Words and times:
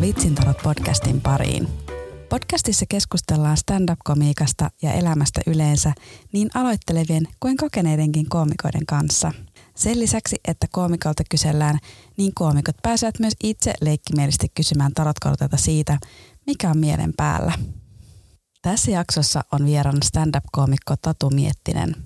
Vitsintarot 0.00 0.56
podcastin 0.62 1.20
pariin. 1.20 1.68
Podcastissa 2.28 2.86
keskustellaan 2.88 3.56
stand-up-komiikasta 3.56 4.70
ja 4.82 4.92
elämästä 4.92 5.40
yleensä 5.46 5.92
niin 6.32 6.50
aloittelevien 6.54 7.28
kuin 7.40 7.56
kokeneidenkin 7.56 8.28
koomikoiden 8.28 8.86
kanssa. 8.86 9.32
Sen 9.76 10.00
lisäksi, 10.00 10.36
että 10.48 10.66
koomikolta 10.72 11.22
kysellään, 11.30 11.78
niin 12.16 12.34
koomikot 12.34 12.76
pääsevät 12.82 13.18
myös 13.18 13.32
itse 13.42 13.74
leikkimielisesti 13.80 14.48
kysymään 14.54 14.92
tarotkorteilta 14.94 15.56
siitä, 15.56 15.98
mikä 16.46 16.70
on 16.70 16.78
mielen 16.78 17.12
päällä. 17.16 17.52
Tässä 18.62 18.90
jaksossa 18.90 19.44
on 19.52 19.66
vieraan 19.66 20.02
stand-up-koomikko 20.02 20.94
Tatu 21.02 21.30
Miettinen. 21.30 21.96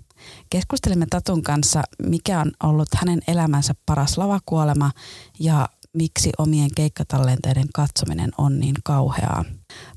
Keskustelimme 0.51 1.07
Tatun 1.11 1.43
kanssa, 1.43 1.83
mikä 2.03 2.41
on 2.41 2.53
ollut 2.63 2.89
hänen 2.97 3.21
elämänsä 3.29 3.75
paras 3.87 4.19
lavakuolema 4.19 4.91
ja 5.39 5.69
miksi 5.95 6.31
omien 6.39 6.71
keikkatallenteiden 6.77 7.69
katsominen 7.75 8.31
on 8.39 8.61
niin 8.61 8.75
kauheaa. 8.85 9.45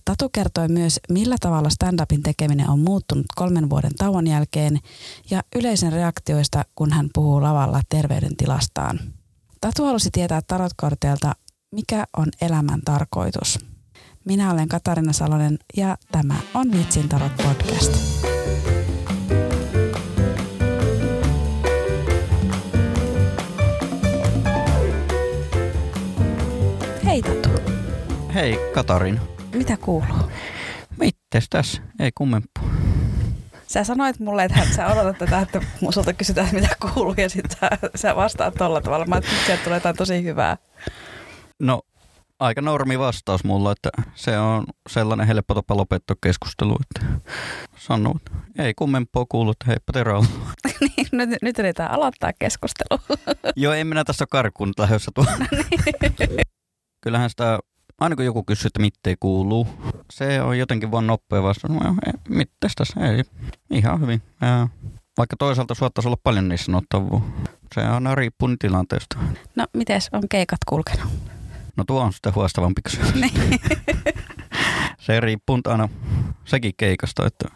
Tatu 0.05 0.29
kertoi 0.29 0.67
myös, 0.67 0.99
millä 1.09 1.35
tavalla 1.39 1.69
stand-upin 1.69 2.23
tekeminen 2.23 2.69
on 2.69 2.79
muuttunut 2.79 3.25
kolmen 3.35 3.69
vuoden 3.69 3.95
tauon 3.95 4.27
jälkeen 4.27 4.79
ja 5.29 5.41
yleisen 5.55 5.93
reaktioista, 5.93 6.65
kun 6.75 6.93
hän 6.93 7.09
puhuu 7.13 7.41
lavalla 7.41 7.81
terveydentilastaan. 7.89 8.99
Tatu 9.61 9.85
halusi 9.85 10.09
tietää 10.11 10.41
tarotkorteilta, 10.47 11.35
mikä 11.71 12.05
on 12.17 12.27
elämän 12.41 12.81
tarkoitus. 12.85 13.59
Minä 14.25 14.51
olen 14.51 14.67
Katarina 14.67 15.13
Salonen 15.13 15.59
ja 15.77 15.97
tämä 16.11 16.35
on 16.53 16.71
Vitsin 16.71 17.09
tarot 17.09 17.37
podcast. 17.37 18.36
Hei 28.37 28.71
Katarin. 28.73 29.19
Mitä 29.53 29.77
kuuluu? 29.77 30.31
Mites 30.97 31.49
tässä? 31.49 31.81
Ei 31.99 32.11
kummempaa. 32.15 32.63
Sä 33.67 33.83
sanoit 33.83 34.19
mulle, 34.19 34.43
että 34.43 34.65
sä 34.75 34.87
odotat 34.87 35.17
tätä, 35.17 35.39
että 35.39 35.61
sulta 35.89 36.13
kysytään, 36.13 36.49
mitä 36.51 36.75
kuuluu, 36.81 37.13
ja 37.17 37.29
sitten 37.29 37.57
sä, 37.59 37.69
sä 37.95 38.15
vastaat 38.15 38.53
tolla 38.53 38.81
tavalla. 38.81 39.05
Mä 39.05 39.15
ajattelin, 39.15 39.35
että 39.35 39.45
sieltä 39.45 39.63
tulee 39.63 39.77
jotain 39.77 39.95
tosi 39.95 40.23
hyvää. 40.23 40.57
No, 41.59 41.81
aika 42.39 42.61
normi 42.61 42.99
vastaus 42.99 43.43
mulla, 43.43 43.71
että 43.71 43.89
se 44.15 44.39
on 44.39 44.63
sellainen 44.89 45.27
helppo 45.27 45.53
tapa 45.53 45.77
lopettaa 45.77 46.15
keskustelu, 46.23 46.77
että 46.81 47.13
sanoo, 47.77 48.15
että 48.17 48.63
ei 48.63 48.73
kummempaa 48.73 49.25
kuulu, 49.29 49.51
että 49.51 49.65
heippa 49.67 49.93
tervetuloa. 49.93 50.27
niin, 50.79 51.07
nyt, 51.11 51.29
nyt 51.41 51.59
yritetään 51.59 51.91
aloittaa 51.91 52.31
keskustelu. 52.39 52.99
Joo, 53.55 53.73
en 53.73 53.87
minä 53.87 54.03
tässä 54.03 54.23
ole 54.23 54.27
karkuun 54.31 54.73
lähdössä 54.77 55.11
tuo. 55.15 55.25
Kyllähän 57.03 57.29
sitä, 57.29 57.59
aina 57.99 58.15
kun 58.15 58.25
joku 58.25 58.43
kysyy, 58.43 58.67
että 58.67 58.79
mitteen 58.79 59.17
kuuluu, 59.19 59.67
se 60.11 60.41
on 60.41 60.59
jotenkin 60.59 60.91
vaan 60.91 61.07
nopea 61.07 61.43
vastaus. 61.43 61.73
No, 61.73 61.95
mittes 62.29 62.71
tässä? 62.75 62.99
Ei, 62.99 63.23
ihan 63.69 64.01
hyvin. 64.01 64.21
Ja 64.41 64.67
vaikka 65.17 65.35
toisaalta 65.39 65.75
suottaisi 65.75 66.07
olla 66.07 66.17
paljon 66.23 66.49
niissä 66.49 66.65
sanottavua. 66.65 67.21
Se 67.75 67.81
aina 67.81 68.15
riippuu 68.15 68.49
tilanteesta. 68.59 69.17
No, 69.55 69.65
mites 69.73 70.09
on 70.11 70.23
keikat 70.29 70.59
kulkenut? 70.65 71.07
No 71.75 71.83
tuo 71.87 72.01
on 72.01 72.13
sitten 72.13 72.35
huostavampi 72.35 72.81
kysymys. 72.81 73.13
Niin. 73.21 73.59
se 75.05 75.19
riippuu 75.19 75.59
aina 75.65 75.89
sekin 76.45 76.73
keikasta, 76.77 77.25
että 77.25 77.49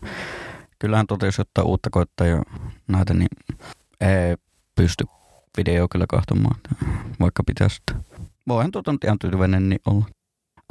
kyllähän 0.79 1.07
tuota, 1.07 1.25
jos 1.25 1.39
ottaa 1.39 1.63
uutta 1.63 1.89
koittaa 1.89 2.27
ja 2.27 2.43
näitä, 2.87 3.13
niin 3.13 3.27
ei 4.01 4.35
pysty 4.75 5.05
video 5.57 5.87
kyllä 5.87 6.05
kahtomaan, 6.09 6.55
vaikka 7.19 7.43
pitäisi. 7.43 7.81
Voihan 8.47 8.71
tuota 8.71 8.91
nyt 8.91 9.03
ihan 9.03 9.19
tyytyväinen 9.19 9.69
niin 9.69 9.81
olla. 9.85 10.05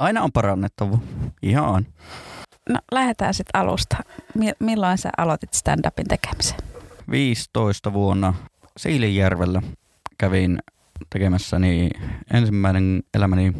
Aina 0.01 0.23
on 0.23 0.31
parannettava. 0.31 0.97
Ihan. 1.41 1.87
No 2.69 2.79
lähdetään 2.91 3.33
sitten 3.33 3.61
alusta. 3.61 3.97
Mi- 4.35 4.51
milloin 4.59 4.97
sä 4.97 5.09
aloitit 5.17 5.53
stand-upin 5.53 6.07
tekemisen? 6.07 6.57
15 7.11 7.93
vuonna 7.93 8.33
Siilinjärvellä 8.77 9.61
kävin 10.17 10.59
tekemässäni 11.09 11.89
ensimmäinen 12.33 13.03
elämäni 13.13 13.53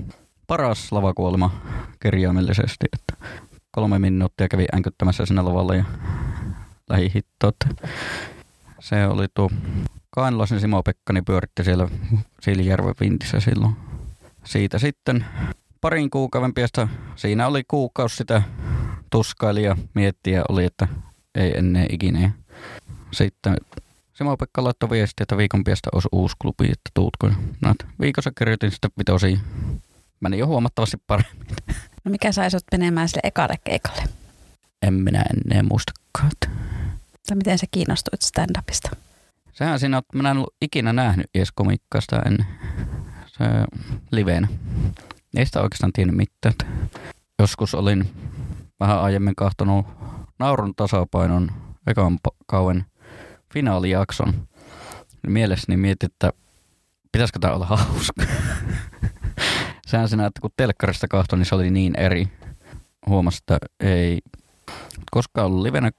paras 0.48 0.92
lavakuolema 0.92 1.62
kirjaimellisesti. 2.00 2.86
Että 2.94 3.26
kolme 3.72 4.00
minuuttia 4.00 4.48
kävin 4.48 4.76
änkyttämässä 4.76 5.26
sinne 5.26 5.42
lavalla 5.42 5.76
ja 5.76 5.86
lähihittot. 6.90 7.56
Se 8.80 9.08
oli 9.08 9.26
tuo 9.34 9.50
Kainlaisen 10.10 10.60
Simo 10.60 10.84
Pekkani 10.84 11.22
pyöritti 11.22 11.64
siellä 11.64 11.90
Siilijärven 12.42 12.96
vintissä 13.02 13.40
silloin. 13.40 13.76
Siitä 14.44 14.80
sitten 14.80 15.26
parin 15.82 16.10
kuukauden 16.10 16.54
päästä, 16.54 16.88
siinä 17.16 17.48
oli 17.48 17.64
kuukausi 17.68 18.16
sitä 18.16 18.42
tuskaili 19.10 19.64
ja 19.64 19.76
miettiä 19.94 20.44
oli, 20.50 20.66
että 20.66 20.88
ei 21.36 21.58
ennen 21.58 21.86
ikinä. 21.90 22.32
Sitten 23.12 23.56
Simo 24.14 24.38
Pekka 24.38 24.64
laittoi 24.64 24.90
viestiä, 24.90 25.24
että 25.24 25.38
viikon 25.38 25.64
päästä 25.64 25.90
olisi 25.94 26.10
uusi 26.12 26.36
klubi, 26.42 26.66
että 26.66 26.92
tuutko. 26.94 27.32
No, 27.62 27.74
viikossa 28.02 28.32
kirjoitin 28.38 28.72
sitten 28.72 28.92
vitosiin. 28.98 29.40
Meni 30.20 30.38
jo 30.38 30.48
huomattavasti 30.48 30.98
paremmin. 31.08 31.48
No 32.04 32.12
mikä 32.12 32.32
sai 32.32 32.52
sut 32.52 32.64
menemään 32.72 33.10
sille 33.10 33.22
ekalle 33.24 33.56
keikalle? 33.64 34.04
En 34.82 34.94
minä 34.94 35.24
ennen 35.34 35.66
muistakaan. 35.66 36.32
Tai 37.28 37.38
miten 37.38 37.58
sä 37.58 37.66
kiinnostuit 37.72 38.22
stand-upista? 38.22 38.96
Sehän 39.54 39.80
siinä, 39.80 39.98
että 39.98 40.18
minä 40.18 40.32
en 40.32 40.38
ollut 40.38 40.56
ikinä 40.62 40.94
nähnyt 40.94 41.28
edes 41.36 41.52
komikkaasta 41.52 42.22
ennen 42.26 42.46
se 43.28 43.46
liveenä. 44.12 44.48
Ei 45.36 45.46
sitä 45.46 45.62
oikeastaan 45.62 45.94
tiennyt 45.94 46.18
mitään. 46.18 46.54
Joskus 47.40 47.76
olin 47.76 48.10
vähän 48.80 49.02
aiemmin 49.02 49.36
kahtonut 49.36 49.86
naurun 50.40 50.76
tasapainon 50.76 51.52
ekan 51.88 52.20
kauen 52.46 52.86
finaalijakson. 53.54 54.34
Mielessäni 55.28 55.78
mietin, 55.78 56.10
että 56.12 56.32
pitäisikö 57.12 57.40
tämä 57.40 57.54
olla 57.54 57.66
hauska. 57.76 58.24
Sehän 59.88 60.10
siinä, 60.10 60.26
että 60.26 60.42
kun 60.42 60.50
telkkarista 60.58 61.08
kahtoi, 61.08 61.40
niin 61.40 61.46
se 61.46 61.56
oli 61.56 61.70
niin 61.72 62.00
eri. 62.00 62.28
Huomasi, 63.08 63.38
että 63.38 63.58
ei 63.80 64.20
koskaan 65.12 65.48
ollut 65.48 65.62
livenä 65.62 65.92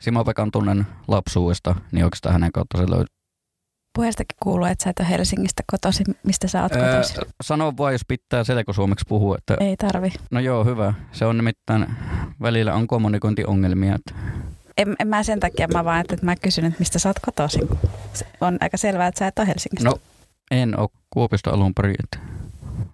Simo 0.00 0.24
Pekan 0.24 0.50
tunnen 0.50 0.86
lapsuudesta, 1.08 1.74
niin 1.92 2.04
oikeastaan 2.04 2.32
hänen 2.32 2.52
kautta 2.52 2.78
se 2.78 2.90
löytyy. 2.90 3.16
Puheestakin 3.96 4.36
kuuluu, 4.42 4.66
että 4.66 4.84
sä 4.84 4.90
et 4.90 4.98
ole 5.00 5.08
Helsingistä 5.08 5.62
kotosi. 5.66 6.04
Mistä 6.22 6.48
sä 6.48 6.62
oot 6.62 6.72
kotosi? 6.72 7.14
Öö, 7.18 7.24
sano 7.42 7.72
vaan, 7.78 7.92
jos 7.92 8.02
pitää 8.08 8.44
selkosuomeksi 8.44 9.04
puhua. 9.08 9.36
Että... 9.38 9.56
Ei 9.60 9.76
tarvi. 9.76 10.12
No 10.30 10.40
joo, 10.40 10.64
hyvä. 10.64 10.94
Se 11.12 11.24
on 11.24 11.36
nimittäin, 11.36 11.86
välillä 12.42 12.74
on 12.74 12.86
kommunikointiongelmia. 12.86 13.94
Että... 13.94 14.14
En, 14.76 14.96
en 15.00 15.08
mä 15.08 15.22
sen 15.22 15.40
takia, 15.40 15.68
mä 15.68 15.84
vaan 15.84 16.00
että 16.00 16.16
mä 16.22 16.36
kysyn, 16.36 16.64
että 16.64 16.78
mistä 16.78 16.98
sä 16.98 17.08
oot 17.08 17.18
kotosi. 17.18 17.58
On 18.40 18.58
aika 18.60 18.76
selvää, 18.76 19.06
että 19.06 19.18
sä 19.18 19.26
et 19.26 19.38
ole 19.38 19.46
Helsingistä. 19.46 19.88
No, 19.88 19.96
en 20.50 20.78
ole 20.78 20.88
Kuopista 21.10 21.50
alun 21.50 21.72
perin, 21.74 21.96
että 22.04 22.18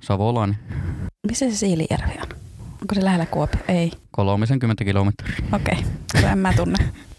Savolainen. 0.00 0.56
Missä 1.28 1.50
se 1.50 1.56
Siilijärvi 1.56 2.12
on? 2.22 2.28
Onko 2.82 2.94
se 2.94 3.04
lähellä 3.04 3.26
Kuopio? 3.26 3.60
Ei. 3.68 3.92
30 4.10 4.84
kilometriä. 4.84 5.36
Okei, 5.52 5.78
okay. 6.18 6.30
en 6.30 6.38
mä 6.38 6.52
tunne. 6.52 6.78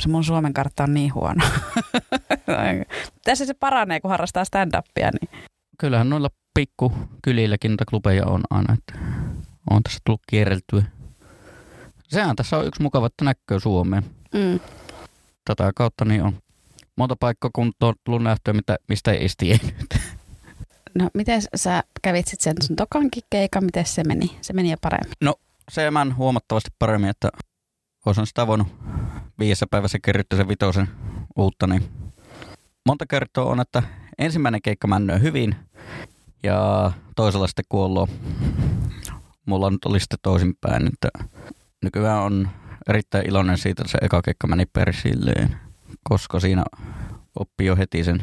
Se 0.00 0.08
mun 0.08 0.24
Suomen 0.24 0.52
kartta 0.52 0.82
on 0.82 0.94
niin 0.94 1.14
huono. 1.14 1.44
Tässä 3.24 3.46
se 3.46 3.54
paranee, 3.54 4.00
kun 4.00 4.10
harrastaa 4.10 4.44
stand-upia. 4.44 5.10
Niin. 5.20 5.42
Kyllähän 5.78 6.10
noilla 6.10 6.28
pikku 6.54 6.92
kylilläkin 7.22 7.70
niitä 7.70 7.84
klubeja 7.90 8.26
on 8.26 8.40
aina. 8.50 8.74
Että 8.74 8.98
on 9.70 9.82
tässä 9.82 9.98
tullut 10.04 10.22
kierreltyä. 10.28 10.82
Sehän 12.08 12.36
tässä 12.36 12.58
on 12.58 12.66
yksi 12.66 12.82
mukava, 12.82 13.06
että 13.06 13.24
näkyy 13.24 13.60
Suomeen. 13.60 14.02
Mm. 14.34 14.60
Tätä 15.44 15.72
kautta 15.74 16.04
niin 16.04 16.22
on 16.22 16.38
monta 16.96 17.16
paikkaa, 17.20 17.50
kun 17.52 17.72
on 17.80 17.94
tullut 18.04 18.22
nähtyä, 18.22 18.54
mitä, 18.54 18.76
mistä 18.88 19.12
ei 19.12 19.20
edes 19.20 19.34
tiennyt. 19.36 19.86
No 20.94 21.10
miten 21.14 21.42
sä 21.54 21.82
kävit 22.02 22.28
sitten 22.28 22.44
sen 22.44 22.66
sun 22.66 22.76
tokankin 22.76 23.22
keikan, 23.30 23.64
miten 23.64 23.86
se 23.86 24.04
meni? 24.04 24.38
Se 24.40 24.52
meni 24.52 24.70
jo 24.70 24.76
paremmin. 24.80 25.12
No 25.20 25.34
se 25.70 25.90
meni 25.90 26.16
huomattavasti 26.16 26.70
paremmin, 26.78 27.10
että 27.10 27.28
olisin 28.06 28.26
sitä 28.26 28.46
voinut 28.46 28.68
viidessä 29.42 29.66
päivässä 29.70 29.98
kirjoittaa 30.04 30.36
sen 30.36 30.48
vitosen 30.48 30.88
uutta, 31.36 31.66
niin 31.66 31.82
monta 32.86 33.06
kertaa 33.06 33.44
on, 33.44 33.60
että 33.60 33.82
ensimmäinen 34.18 34.62
keikka 34.62 34.88
männöö 34.88 35.18
hyvin 35.18 35.56
ja 36.42 36.92
toisella 37.16 37.46
sitten 37.46 37.64
kuollut. 37.68 38.10
Mulla 39.46 39.70
nyt 39.70 39.84
oli 39.84 40.00
sitten 40.00 40.18
toisinpäin, 40.22 40.86
että 40.86 41.08
nykyään 41.82 42.22
on 42.22 42.48
erittäin 42.88 43.28
iloinen 43.28 43.58
siitä, 43.58 43.82
että 43.82 43.90
se 43.92 43.98
eka 44.02 44.22
keikka 44.22 44.46
meni 44.46 44.66
persilleen, 44.66 45.56
koska 46.04 46.40
siinä 46.40 46.64
oppii 47.38 47.66
jo 47.66 47.76
heti 47.76 48.04
sen 48.04 48.22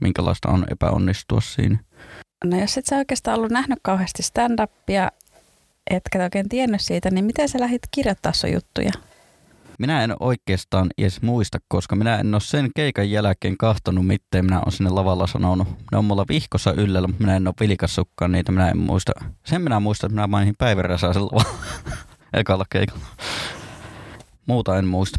minkälaista 0.00 0.48
on 0.48 0.66
epäonnistua 0.70 1.40
siinä. 1.40 1.78
No 2.44 2.60
jos 2.60 2.78
et 2.78 2.86
sä 2.86 2.96
oikeastaan 2.96 3.38
ollut 3.38 3.52
nähnyt 3.52 3.78
kauheasti 3.82 4.22
stand-upia, 4.22 5.10
etkä 5.90 6.22
oikein 6.22 6.48
tiennyt 6.48 6.80
siitä, 6.80 7.10
niin 7.10 7.24
miten 7.24 7.48
sä 7.48 7.60
lähdit 7.60 7.82
kirjoittaa 7.90 8.32
sun 8.32 8.52
juttuja? 8.52 8.92
Minä 9.78 10.04
en 10.04 10.14
oikeastaan 10.20 10.90
edes 10.98 11.22
muista, 11.22 11.58
koska 11.68 11.96
minä 11.96 12.16
en 12.16 12.34
ole 12.34 12.40
sen 12.40 12.70
keikan 12.76 13.10
jälkeen 13.10 13.56
kahtonut, 13.56 14.06
miten 14.06 14.44
minä 14.44 14.58
olen 14.60 14.72
sinne 14.72 14.90
lavalla 14.90 15.26
sanonut. 15.26 15.68
Ne 15.92 15.98
on 15.98 16.04
mulla 16.04 16.24
vihkossa 16.28 16.72
yllällä, 16.72 17.08
mutta 17.08 17.24
minä 17.24 17.36
en 17.36 17.48
ole 17.48 17.54
vilkassukkaan 17.60 18.32
niitä, 18.32 18.52
minä 18.52 18.68
en 18.68 18.78
muista. 18.78 19.12
Sen 19.46 19.62
minä 19.62 19.80
muistan, 19.80 20.08
että 20.08 20.14
minä 20.14 20.26
mainin 20.26 20.54
Päivi 20.58 20.82
Räsäsen 20.82 21.24
lavalla 21.24 21.54
ekalla 22.40 22.64
keikalla. 22.70 23.04
Muuta 24.46 24.78
en 24.78 24.86
muista. 24.86 25.18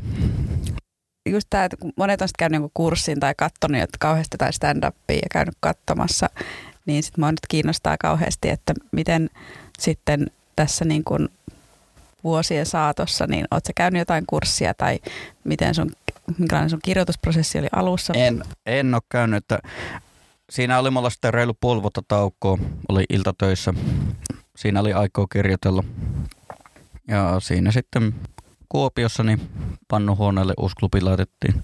Just 1.29 1.47
tämä, 1.49 1.65
että 1.65 1.77
monet 1.97 2.21
on 2.21 2.27
sitten 2.27 2.51
käynyt 2.51 2.71
kurssin 2.73 3.19
tai 3.19 3.33
katsonut 3.37 3.81
että 3.81 3.97
kauheasti 3.99 4.37
tai 4.37 4.53
stand-upia 4.53 5.15
ja 5.15 5.27
käynyt 5.31 5.55
katsomassa, 5.59 6.29
niin 6.85 7.03
sitten 7.03 7.21
mua 7.21 7.31
nyt 7.31 7.39
kiinnostaa 7.49 7.95
kauheasti, 7.99 8.49
että 8.49 8.73
miten 8.91 9.29
sitten 9.79 10.27
tässä 10.55 10.85
niin 10.85 11.03
kuin 11.03 11.29
vuosien 12.23 12.65
saatossa, 12.65 13.27
niin 13.27 13.45
oletko 13.51 13.71
käynyt 13.75 13.99
jotain 13.99 14.23
kurssia 14.27 14.73
tai 14.73 14.99
miten 15.43 15.75
sun, 15.75 15.91
minkälainen 16.37 16.69
sun 16.69 16.79
kirjoitusprosessi 16.83 17.59
oli 17.59 17.67
alussa? 17.71 18.13
En, 18.13 18.43
en 18.65 18.93
ole 18.93 19.01
käynyt, 19.09 19.37
että 19.37 19.59
siinä 20.49 20.79
oli 20.79 20.89
mulla 20.89 21.09
sitten 21.09 21.33
reilu 21.33 21.53
puoli 21.61 21.81
vuotta 21.81 22.01
taukoa, 22.07 22.57
oli 22.89 23.03
iltatöissä. 23.09 23.73
Siinä 24.55 24.79
oli 24.79 24.93
aikaa 24.93 25.27
kirjoitella. 25.31 25.83
Ja 27.07 27.39
siinä 27.39 27.71
sitten 27.71 28.15
Kuopiossa 28.69 29.23
niin 29.23 29.49
pannuhuoneelle 29.87 30.53
uusi 30.57 30.75
klubi 30.75 31.01
laitettiin. 31.01 31.63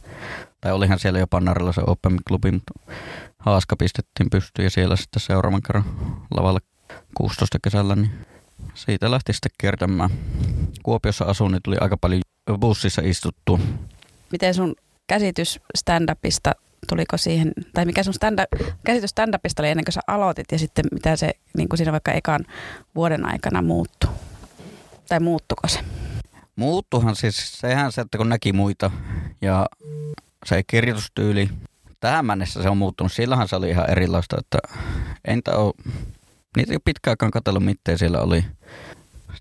Tai 0.62 0.72
olihan 0.72 1.00
siellä 1.00 1.20
jo 1.20 1.28
Pannarilla 1.28 1.74
se 1.74 1.82
Open 1.88 2.18
klubi, 2.28 2.52
mutta 2.52 2.74
haaska 3.40 3.76
pistettiin 3.76 4.30
pystyyn 4.30 4.64
ja 4.64 4.70
siellä 4.70 4.96
sitten 4.96 5.20
seuraavan 5.20 5.62
kerran 5.62 5.86
lavalle 6.32 6.60
16 7.16 7.58
kesällä, 7.64 7.96
niin 7.96 8.12
siitä 8.74 9.12
lähti 9.12 9.34
sitten 9.34 9.52
kiertämään. 9.58 10.10
Kuopiossa 10.84 11.26
asun, 11.26 11.52
niin 11.52 11.62
tuli 11.64 11.78
aika 11.82 11.98
paljon 11.98 12.22
bussissa 12.60 13.02
istuttu. 13.06 13.60
Miten 14.32 14.54
sun 14.54 14.76
käsitys 15.08 15.60
stand-upista, 15.78 16.52
tuliko 16.90 17.18
siihen, 17.18 17.52
tai 17.74 17.86
mikä 17.86 18.04
sun 18.04 18.14
stand 18.14 18.40
käsitys 18.86 19.12
stand-upista 19.12 19.62
oli 19.62 19.70
ennen 19.70 19.86
kuin 19.86 19.94
sä 19.94 20.02
aloitit 20.08 20.52
ja 20.52 20.60
sitten 20.60 20.86
mitä 20.92 21.16
se 21.16 21.32
niin 21.58 21.70
kuin 21.70 21.78
siinä 21.78 21.92
vaikka 21.92 22.12
ekan 22.12 22.46
vuoden 22.96 23.26
aikana 23.26 23.62
muuttui? 23.62 24.10
Tai 25.08 25.20
muuttuko 25.20 25.68
se? 25.68 25.80
Muuttuhan 26.56 27.16
siis, 27.16 27.60
sehän 27.60 27.92
se, 27.92 28.02
että 28.02 28.18
kun 28.18 28.30
näki 28.30 28.54
muita 28.54 28.92
ja 29.42 29.66
se 30.46 30.64
kirjoitustyyli, 30.68 31.50
tähän 32.00 32.26
mennessä 32.26 32.64
se 32.64 32.70
on 32.70 32.78
muuttunut. 32.78 33.14
Sillähän 33.14 33.48
se 33.48 33.56
oli 33.56 33.70
ihan 33.70 33.90
erilaista, 33.90 34.38
että 34.40 34.58
entä 35.26 35.56
ole, 35.56 35.74
niitä 36.58 36.74
ei 36.74 36.80
pitkään 36.86 37.12
aikaan 37.12 37.32
katsellut, 37.32 37.66
miten 37.66 37.98
siellä 37.98 38.22
oli. 38.22 38.46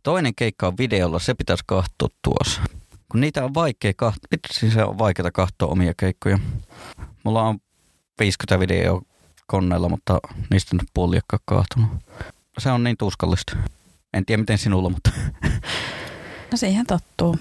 Toinen 0.02 0.34
keikka 0.34 0.66
on 0.66 0.78
videolla, 0.78 1.18
se 1.18 1.34
pitäisi 1.34 1.64
katsoa 1.66 2.08
tuossa. 2.22 2.62
Kun 3.08 3.20
niitä 3.20 3.44
on 3.44 3.54
vaikea 3.54 3.92
katsoa, 3.96 4.20
siis 4.52 4.74
se 4.74 4.84
on 4.84 4.98
vaikeaa 4.98 5.30
katsoa 5.30 5.68
omia 5.68 5.92
keikkoja. 5.96 6.38
Mulla 7.24 7.42
on 7.42 7.58
50 8.20 8.60
videoa 8.60 9.02
koneella, 9.46 9.88
mutta 9.88 10.18
niistä 10.50 10.76
nyt 10.76 10.88
puoli 10.94 11.18
kahtunut. 11.44 11.90
Se 12.58 12.70
on 12.70 12.84
niin 12.84 12.96
tuskallista. 12.96 13.56
En 14.12 14.26
tiedä 14.26 14.40
miten 14.40 14.58
sinulla, 14.58 14.90
mutta 14.90 15.10
No 16.52 16.56
siihen 16.56 16.86
tottuu. 16.86 17.36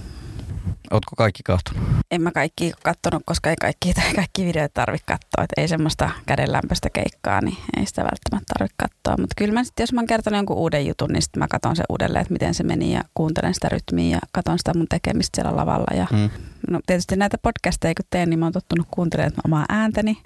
Ootko 0.92 1.16
kaikki 1.18 1.44
kahtonut? 1.44 1.84
En 2.12 2.22
mä 2.22 2.32
kaikki 2.32 2.72
kattonut, 2.84 3.24
koska 3.26 3.50
ei 3.50 3.56
kaikki, 3.56 3.94
kaikki 4.16 4.46
videoita 4.46 4.74
tarvitse 4.74 5.06
katsoa. 5.06 5.44
Et 5.44 5.54
ei 5.58 5.68
semmoista 5.68 6.10
kädenlämpöistä 6.26 6.90
keikkaa, 6.90 7.42
niin 7.42 7.58
ei 7.78 7.86
sitä 7.86 8.02
välttämättä 8.02 8.54
tarvitse 8.54 8.76
katsoa. 8.78 9.22
Mutta 9.22 9.34
kyllä 9.38 9.54
mä 9.54 9.64
sitten, 9.64 9.84
jos 9.84 9.94
mä 9.94 10.02
oon 10.02 10.08
kertonut 10.08 10.38
jonkun 10.38 10.58
uuden 10.58 10.88
jutun, 10.88 11.10
niin 11.10 11.22
sitten 11.22 11.40
mä 11.40 11.48
katson 11.48 11.76
sen 11.76 11.86
uudelleen, 11.90 12.22
että 12.22 12.34
miten 12.34 12.54
se 12.54 12.64
meni 12.64 12.94
ja 12.94 13.04
kuuntelen 13.14 13.54
sitä 13.54 13.70
rytmiä 13.70 14.16
ja 14.16 14.20
katson 14.32 14.58
sitä 14.58 14.74
mun 14.76 14.88
tekemistä 14.90 15.36
siellä 15.36 15.56
lavalla. 15.56 15.98
Ja 15.98 16.08
hmm. 16.12 16.30
no, 16.70 16.80
tietysti 16.86 17.16
näitä 17.16 17.38
podcasteja 17.38 17.94
kun 17.96 18.06
teen, 18.10 18.30
niin 18.30 18.40
mä 18.40 18.46
oon 18.46 18.54
tottunut 18.54 18.88
kuuntelemaan 18.92 19.42
omaa 19.46 19.66
ääntäni. 19.70 20.18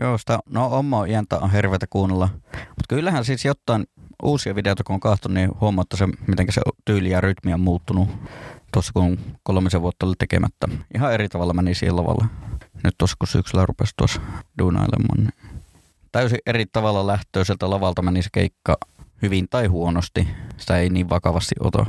Joo, 0.00 0.18
sitä, 0.18 0.38
no 0.50 0.66
oma 0.78 1.04
iäntä 1.04 1.38
on 1.38 1.52
hirveätä 1.52 1.86
kuunnella. 1.90 2.28
Mutta 2.52 2.84
kyllähän 2.88 3.24
siis 3.24 3.44
jotain 3.44 3.86
uusia 4.22 4.54
videoita 4.54 4.84
kun 4.84 4.94
on 4.94 5.00
katsonut, 5.00 5.34
niin 5.34 5.50
huomaa, 5.60 5.82
että 5.82 5.96
se, 5.96 6.06
miten 6.26 6.46
se 6.50 6.60
tyyli 6.84 7.10
ja 7.10 7.20
rytmi 7.20 7.54
on 7.54 7.60
muuttunut 7.60 8.08
tuossa 8.72 8.92
kun 8.92 9.18
kolmisen 9.42 9.82
vuotta 9.82 10.06
oli 10.06 10.14
tekemättä. 10.18 10.68
Ihan 10.94 11.12
eri 11.12 11.28
tavalla 11.28 11.52
meni 11.52 11.74
siihen 11.74 11.96
lavalle. 11.96 12.24
Nyt 12.84 12.94
tuossa 12.98 13.16
kun 13.18 13.28
syksyllä 13.28 13.66
rupesi 13.66 13.92
tuossa 13.96 14.20
duunailemaan, 14.58 15.18
niin 15.18 15.32
täysin 16.12 16.38
eri 16.46 16.66
tavalla 16.72 17.06
lähtöiseltä 17.06 17.70
lavalta 17.70 18.02
meni 18.02 18.22
se 18.22 18.28
keikka 18.32 18.76
hyvin 19.22 19.46
tai 19.50 19.66
huonosti. 19.66 20.28
Sitä 20.56 20.78
ei 20.78 20.90
niin 20.90 21.08
vakavasti 21.08 21.54
ota. 21.60 21.86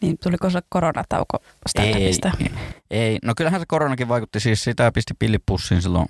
Niin, 0.00 0.18
tuliko 0.22 0.50
se 0.50 0.60
koronatauko 0.68 1.38
ei, 1.78 2.10
ei, 2.90 3.18
no 3.24 3.32
kyllähän 3.36 3.60
se 3.60 3.66
koronakin 3.68 4.08
vaikutti. 4.08 4.40
Siis 4.40 4.64
sitä 4.64 4.92
pisti 4.92 5.14
pillipussiin 5.18 5.82
silloin, 5.82 6.06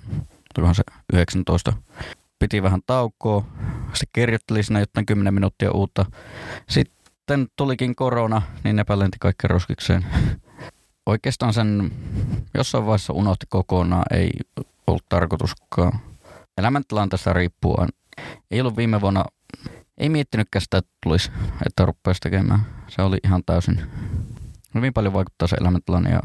tulikohan 0.55 0.75
se 0.75 0.83
19 1.13 1.73
piti 2.39 2.63
vähän 2.63 2.81
taukoa. 2.85 3.45
Se 3.93 4.05
kirjoitteli 4.13 4.63
siinä 4.63 4.79
jotain 4.79 5.05
10 5.05 5.33
minuuttia 5.33 5.71
uutta. 5.71 6.05
Sitten 6.69 7.00
tulikin 7.55 7.95
korona, 7.95 8.41
niin 8.63 8.75
ne 8.75 8.85
lenti 8.95 9.17
kaikki 9.19 9.47
roskikseen. 9.47 10.05
Oikeastaan 11.05 11.53
sen 11.53 11.91
jossain 12.53 12.85
vaiheessa 12.85 13.13
unohti 13.13 13.45
kokonaan, 13.49 14.03
ei 14.11 14.31
ollut 14.87 15.05
tarkoituskaan. 15.09 15.99
Elämäntilanteesta 16.57 17.33
riippuen. 17.33 17.89
Ei 18.51 18.61
ollut 18.61 18.77
viime 18.77 19.01
vuonna, 19.01 19.25
ei 19.97 20.09
miettinytkään 20.09 20.61
sitä, 20.61 20.77
että 20.77 20.91
tulisi, 21.03 21.31
että 21.65 21.85
rupeaisi 21.85 22.21
tekemään. 22.21 22.65
Se 22.87 23.01
oli 23.01 23.17
ihan 23.23 23.43
täysin, 23.45 23.81
hyvin 24.75 24.93
paljon 24.93 25.13
vaikuttaa 25.13 25.47
se 25.47 25.55
elämäntilanne 25.61 26.09
ja 26.09 26.21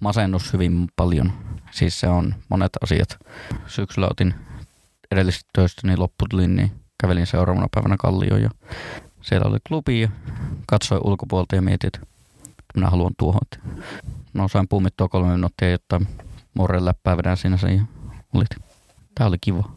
masennus 0.00 0.52
hyvin 0.52 0.88
paljon. 0.96 1.32
Siis 1.70 2.00
se 2.00 2.08
on 2.08 2.34
monet 2.48 2.72
asiat. 2.82 3.18
Syksyllä 3.66 4.08
otin 4.10 4.34
edellisestä 5.10 5.50
töistä 5.52 5.86
niin 5.86 6.00
lopputulin, 6.00 6.56
niin 6.56 6.72
kävelin 7.00 7.26
seuraavana 7.26 7.68
päivänä 7.74 7.96
Kallioon 7.98 8.42
ja 8.42 8.50
siellä 9.28 9.48
oli 9.48 9.58
klubi 9.68 10.00
ja 10.00 10.08
katsoin 10.66 11.00
ulkopuolta 11.04 11.56
ja 11.56 11.62
mietin, 11.62 11.88
että 11.88 12.00
minä 12.74 12.90
haluan 12.90 13.12
tuohon. 13.18 13.40
No 14.32 14.48
sain 14.48 14.68
pummittua 14.68 15.08
kolme 15.08 15.32
minuuttia, 15.32 15.70
jotta 15.70 16.00
morren 16.54 16.84
läppää 16.84 17.16
vedän 17.16 17.36
siinä 17.36 17.56
sen 17.56 17.76
ja 17.76 17.82
olit. 18.34 18.48
Tämä 19.14 19.28
oli 19.28 19.36
kiva. 19.40 19.70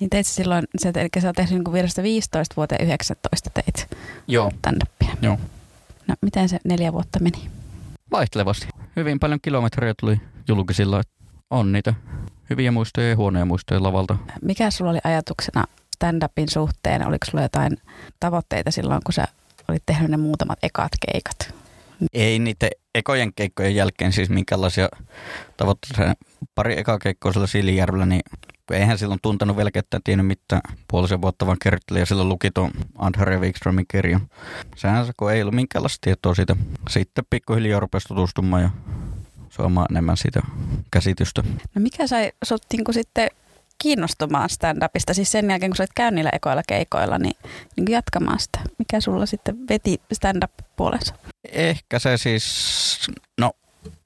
Niin 0.00 0.10
teit 0.10 0.26
silloin, 0.26 0.64
eli 0.84 1.08
sä 1.20 1.28
oot 1.28 1.36
tehnyt 1.36 1.64
niin 1.64 2.02
15 2.02 2.56
vuoteen 2.56 2.84
19 2.86 3.50
teit 3.50 3.96
Joo. 4.28 4.50
stand 4.58 4.82
Joo. 5.22 5.38
No 6.08 6.14
miten 6.22 6.48
se 6.48 6.58
neljä 6.64 6.92
vuotta 6.92 7.18
meni? 7.20 7.50
Vaihtelevasti. 8.10 8.68
Hyvin 8.96 9.18
paljon 9.18 9.40
kilometrejä 9.42 9.94
tuli 10.00 10.20
julkisilla. 10.48 11.02
On 11.50 11.72
niitä 11.72 11.94
hyviä 12.50 12.72
muistoja 12.72 13.08
ja 13.08 13.16
huonoja 13.16 13.44
muistoja 13.44 13.82
lavalta. 13.82 14.16
Mikä 14.42 14.70
sulla 14.70 14.90
oli 14.90 14.98
ajatuksena 15.04 15.64
stand-upin 16.02 16.48
suhteen? 16.50 17.06
Oliko 17.06 17.26
sulla 17.30 17.42
jotain 17.42 17.78
tavoitteita 18.20 18.70
silloin, 18.70 19.00
kun 19.04 19.12
sä 19.12 19.28
olit 19.68 19.82
tehnyt 19.86 20.10
ne 20.10 20.16
muutamat 20.16 20.58
ekat 20.62 20.92
keikat? 21.06 21.54
Ei 22.12 22.38
niiden 22.38 22.70
ekojen 22.94 23.32
keikkojen 23.34 23.74
jälkeen 23.74 24.12
siis 24.12 24.30
minkälaisia 24.30 24.88
tavoitteita. 25.56 26.14
Pari 26.54 26.78
ekaa 26.78 26.98
keikkoa 26.98 27.32
sillä 27.32 27.46
Siilijärvellä, 27.46 28.06
niin 28.06 28.22
eihän 28.70 28.98
silloin 28.98 29.20
tuntenut 29.22 29.56
vielä 29.56 29.70
ketään 29.70 30.02
tiennyt 30.04 30.26
mitään 30.26 30.60
puolisen 30.88 31.22
vuotta, 31.22 31.46
vaan 31.46 31.56
kertteli 31.62 31.98
ja 31.98 32.06
silloin 32.06 32.28
luki 32.28 32.50
tuon 32.50 32.70
Andharja 32.98 33.38
Wikströmin 33.38 33.84
kirjan. 33.88 34.20
Sehän 34.76 35.06
se, 35.06 35.12
kun 35.16 35.32
ei 35.32 35.42
ollut 35.42 35.54
minkäänlaista 35.54 35.98
tietoa 36.00 36.34
siitä. 36.34 36.56
Sitten 36.88 37.24
pikkuhiljaa 37.30 37.80
rupesi 37.80 38.08
tutustumaan 38.08 38.62
ja 38.62 38.70
saamaan 39.50 39.86
enemmän 39.90 40.16
sitä 40.16 40.42
käsitystä. 40.90 41.42
No 41.74 41.80
mikä 41.80 42.06
sai 42.06 42.32
sut 42.44 42.62
niin 42.72 42.84
sitten 42.90 43.28
kiinnostumaan 43.78 44.48
stand-upista, 44.50 45.14
siis 45.14 45.32
sen 45.32 45.50
jälkeen 45.50 45.70
kun 45.70 45.76
sä 45.76 45.82
olit 45.82 45.90
käynyt 45.94 46.14
niillä 46.14 46.30
ekoilla 46.32 46.62
keikoilla, 46.68 47.18
niin, 47.18 47.36
niin 47.76 47.90
jatkamaan 47.90 48.40
sitä. 48.40 48.60
Mikä 48.78 49.00
sulla 49.00 49.26
sitten 49.26 49.68
veti 49.68 50.00
stand-up 50.12 50.52
puolensa? 50.76 51.14
Ehkä 51.52 51.98
se 51.98 52.16
siis, 52.16 52.46
no 53.40 53.52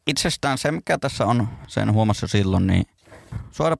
itsestään 0.06 0.58
se 0.58 0.72
mikä 0.72 0.98
tässä 0.98 1.26
on, 1.26 1.48
sen 1.66 1.92
huomassa 1.92 2.26
silloin, 2.26 2.66
niin 2.66 2.86
suoda 3.50 3.76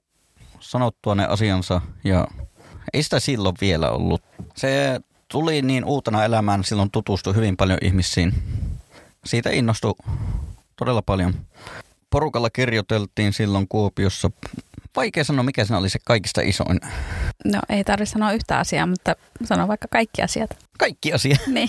sanottua 0.61 1.15
ne 1.15 1.27
asiansa 1.27 1.81
ja 2.05 2.27
ei 2.93 3.03
sitä 3.03 3.21
silloin 3.21 3.57
vielä 3.61 3.91
ollut. 3.91 4.23
Se 4.57 5.01
tuli 5.29 5.63
niin 5.63 5.85
uutena 5.85 6.25
elämään, 6.25 6.65
silloin 6.65 6.91
tutustui 6.91 7.35
hyvin 7.35 7.57
paljon 7.57 7.79
ihmisiin. 7.83 8.35
Siitä 9.25 9.51
innostui 9.51 9.95
todella 10.77 11.03
paljon. 11.03 11.35
Porukalla 12.11 12.51
kirjoiteltiin 12.51 13.33
silloin 13.33 13.69
Kuopiossa. 13.69 14.31
Vaikea 14.97 15.25
sanoa, 15.25 15.43
mikä 15.43 15.65
se 15.65 15.75
oli 15.75 15.89
se 15.89 15.99
kaikista 16.05 16.41
isoin. 16.41 16.81
No 17.45 17.61
ei 17.69 17.85
tarvitse 17.85 18.13
sanoa 18.13 18.33
yhtä 18.33 18.59
asiaa, 18.59 18.87
mutta 18.87 19.17
sano 19.45 19.69
vaikka 19.69 19.89
kaikki 19.91 20.23
asiat. 20.23 20.51
Kaikki 20.79 21.13
asiat? 21.13 21.41
Niin. 21.57 21.69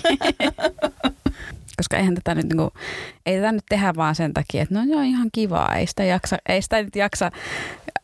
Koska 1.76 1.96
eihän 1.96 2.14
tätä 2.14 2.34
nyt, 2.34 2.46
niinku, 2.46 2.72
ei 3.26 3.36
tätä 3.36 3.52
nyt 3.52 3.64
tehdä 3.68 3.94
vaan 3.96 4.14
sen 4.14 4.34
takia, 4.34 4.62
että 4.62 4.74
no 4.74 4.84
se 4.86 4.96
on 4.96 5.04
ihan 5.04 5.28
kivaa. 5.32 5.74
Ei 5.74 5.86
sitä, 5.86 6.04
jaksa, 6.04 6.36
ei 6.48 6.62
sitä 6.62 6.82
nyt 6.82 6.96
jaksa 6.96 7.30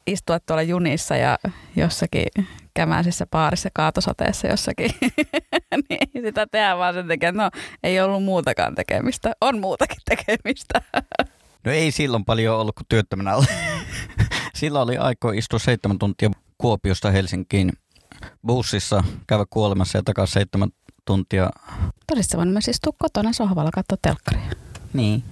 istua 0.06 0.40
tuolla 0.40 0.62
junissa 0.62 1.16
ja 1.16 1.38
jossakin 1.76 2.26
kämäisessä 2.74 3.26
paarissa 3.30 3.68
kaatosateessa 3.72 4.46
jossakin. 4.46 4.90
niin 5.88 6.24
sitä 6.24 6.46
tehdään 6.46 6.78
vaan 6.78 6.94
sen 6.94 7.08
takia, 7.08 7.28
että 7.28 7.42
no 7.42 7.50
ei 7.82 8.00
ollut 8.00 8.24
muutakaan 8.24 8.74
tekemistä. 8.74 9.32
On 9.40 9.60
muutakin 9.60 10.02
tekemistä. 10.04 10.80
No 11.64 11.72
ei 11.72 11.90
silloin 11.90 12.24
paljon 12.24 12.58
ollut 12.58 12.74
kuin 12.74 12.86
työttömänä 12.88 13.36
oli. 13.36 13.46
Silloin 14.54 14.88
oli 14.88 14.96
aiko 14.96 15.32
istua 15.32 15.58
seitsemän 15.58 15.98
tuntia 15.98 16.30
Kuopiosta 16.58 17.10
Helsinkiin 17.10 17.72
bussissa, 18.46 19.04
käydä 19.26 19.44
kuolemassa 19.50 19.98
ja 19.98 20.02
takaisin 20.02 20.32
seitsemän 20.32 20.68
tuntia. 21.04 21.50
Todista 22.06 22.36
voin 22.36 22.48
myös 22.48 22.68
istua 22.68 22.92
kotona 22.98 23.32
sohvalla 23.32 23.70
katsoa 23.70 23.98
telkkaria. 24.02 24.50
Niin. 24.92 25.24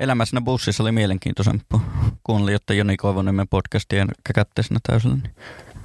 Elämä 0.00 0.24
siinä 0.24 0.40
bussissa 0.40 0.82
oli 0.82 0.92
mielenkiintoisempaa. 0.92 1.80
Kuunnelin, 2.24 2.52
jotta 2.52 2.74
Joni 2.74 2.96
Koivoniemen 2.96 3.48
podcastia 3.48 3.98
ja 3.98 4.06
käkätte 4.24 4.62
siinä 4.62 4.80
täysillä. 4.88 5.16
Niin 5.16 5.34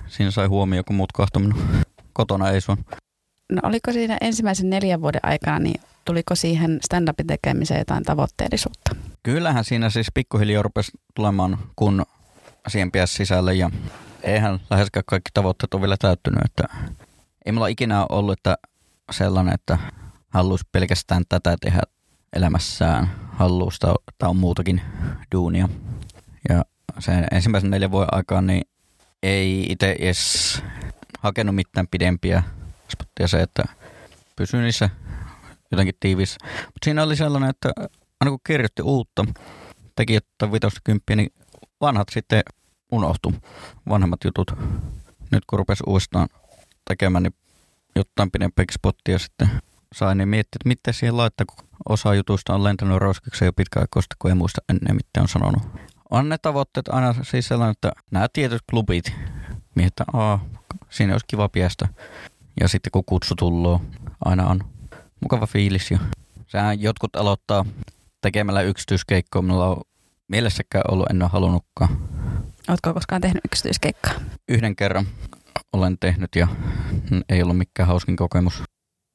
siinä 0.07 0.31
sai 0.31 0.47
huomioon, 0.47 0.85
kun 0.85 0.95
muut 0.95 1.11
kahtominen. 1.11 1.57
Kotona 2.13 2.49
ei 2.49 2.61
sun. 2.61 2.77
No 3.51 3.61
oliko 3.63 3.91
siinä 3.91 4.17
ensimmäisen 4.21 4.69
neljän 4.69 5.01
vuoden 5.01 5.21
aikana, 5.23 5.59
niin 5.59 5.81
tuliko 6.05 6.35
siihen 6.35 6.79
stand-upin 6.85 7.27
tekemiseen 7.27 7.79
jotain 7.79 8.03
tavoitteellisuutta? 8.03 8.95
Kyllähän 9.23 9.65
siinä 9.65 9.89
siis 9.89 10.07
pikkuhiljaa 10.13 10.63
rupesi 10.63 10.91
tulemaan, 11.15 11.57
kun 11.75 12.05
siihen 12.67 12.91
pääsi 12.91 13.13
sisälle 13.13 13.53
ja 13.53 13.71
eihän 14.23 14.59
läheskään 14.69 15.03
kaikki 15.05 15.31
tavoitteet 15.33 15.73
ole 15.73 15.81
vielä 15.81 15.97
täyttynyt. 15.99 16.39
Että 16.45 16.63
ei 17.45 17.51
mulla 17.51 17.67
ikinä 17.67 18.05
ollut 18.09 18.33
että 18.33 18.57
sellainen, 19.11 19.53
että 19.53 19.77
haluaisi 20.29 20.65
pelkästään 20.71 21.23
tätä 21.29 21.55
tehdä 21.61 21.81
elämässään. 22.33 23.09
Haluusta 23.33 23.93
tai 24.17 24.29
on 24.29 24.37
muutakin 24.37 24.81
duunia. 25.35 25.69
Ja 26.49 26.63
sen 26.99 27.27
ensimmäisen 27.31 27.69
neljän 27.69 27.91
vuoden 27.91 28.13
aikaan 28.13 28.47
niin 28.47 28.63
ei 29.23 29.65
itse 29.69 29.95
edes 29.99 30.63
hakenut 31.19 31.55
mitään 31.55 31.87
pidempiä 31.87 32.43
spottia 32.89 33.27
se, 33.27 33.41
että 33.41 33.63
pysyi 34.35 34.61
niissä 34.61 34.89
jotenkin 35.71 35.95
tiivis. 35.99 36.37
Mutta 36.41 36.83
siinä 36.83 37.03
oli 37.03 37.15
sellainen, 37.15 37.49
että 37.49 37.69
aina 38.21 38.31
kun 38.31 38.39
kirjoitti 38.47 38.81
uutta, 38.81 39.25
teki 39.95 40.13
jotain 40.13 40.51
vitosta 40.51 40.79
kymppiä, 40.83 41.15
niin 41.15 41.33
vanhat 41.81 42.07
sitten 42.11 42.43
unohtu, 42.91 43.33
vanhemmat 43.89 44.19
jutut. 44.25 44.51
Nyt 45.31 45.43
kun 45.47 45.59
rupesi 45.59 45.83
uudestaan 45.87 46.27
tekemään, 46.87 47.23
niin 47.23 47.35
jotain 47.95 48.31
pidempiäkin 48.31 48.73
spottia 48.73 49.19
sitten 49.19 49.49
sain, 49.95 50.17
niin 50.17 50.27
miettiä, 50.27 50.57
että 50.57 50.67
miten 50.67 50.93
siihen 50.93 51.17
laittaa, 51.17 51.45
kun 51.45 51.67
osa 51.89 52.15
jutuista 52.15 52.53
on 52.53 52.63
lentänyt 52.63 52.97
roskiksi 52.97 53.45
jo 53.45 53.53
pitkään 53.53 53.87
koska 53.89 54.15
kun 54.19 54.31
ei 54.31 54.35
muista 54.35 54.61
ennen, 54.69 54.95
mitä 54.95 55.21
on 55.21 55.27
sanonut. 55.27 55.63
On 56.09 56.29
ne 56.29 56.37
tavoitteet 56.37 56.87
aina 56.87 57.15
siis 57.23 57.47
sellainen, 57.47 57.71
että 57.71 57.91
nämä 58.11 58.27
tietyt 58.33 58.61
klubit, 58.69 59.13
miettä, 59.75 60.03
aa, 60.13 60.45
siinä 60.89 61.13
olisi 61.13 61.25
kiva 61.27 61.49
piestä. 61.49 61.87
Ja 62.59 62.67
sitten 62.67 62.91
kun 62.91 63.05
kutsu 63.05 63.35
tulloo, 63.35 63.81
aina 64.25 64.47
on 64.47 64.63
mukava 65.19 65.45
fiilis. 65.45 65.91
Ja 65.91 65.99
sehän 66.47 66.81
jotkut 66.81 67.15
aloittaa 67.15 67.65
tekemällä 68.21 68.61
yksityiskeikkoa. 68.61 69.41
Minulla 69.41 69.69
on 69.69 69.81
mielessäkään 70.27 70.83
ollut, 70.91 71.09
en 71.09 71.21
ole 71.21 71.29
halunnutkaan. 71.33 71.97
Oletko 72.67 72.93
koskaan 72.93 73.21
tehnyt 73.21 73.45
yksityiskeikkaa? 73.45 74.13
Yhden 74.49 74.75
kerran 74.75 75.05
olen 75.73 75.97
tehnyt 75.99 76.35
ja 76.35 76.47
ei 77.29 77.43
ollut 77.43 77.57
mikään 77.57 77.87
hauskin 77.87 78.15
kokemus. 78.15 78.63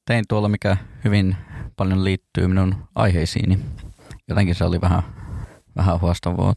Tein 0.06 0.24
tuolla, 0.28 0.48
mikä 0.48 0.76
hyvin 1.04 1.36
paljon 1.76 2.04
liittyy 2.04 2.46
minun 2.46 2.74
aiheisiini. 2.94 3.58
Jotenkin 4.28 4.54
se 4.54 4.64
oli 4.64 4.80
vähän, 4.80 5.02
vähän 5.76 6.00
huostavaa. 6.00 6.54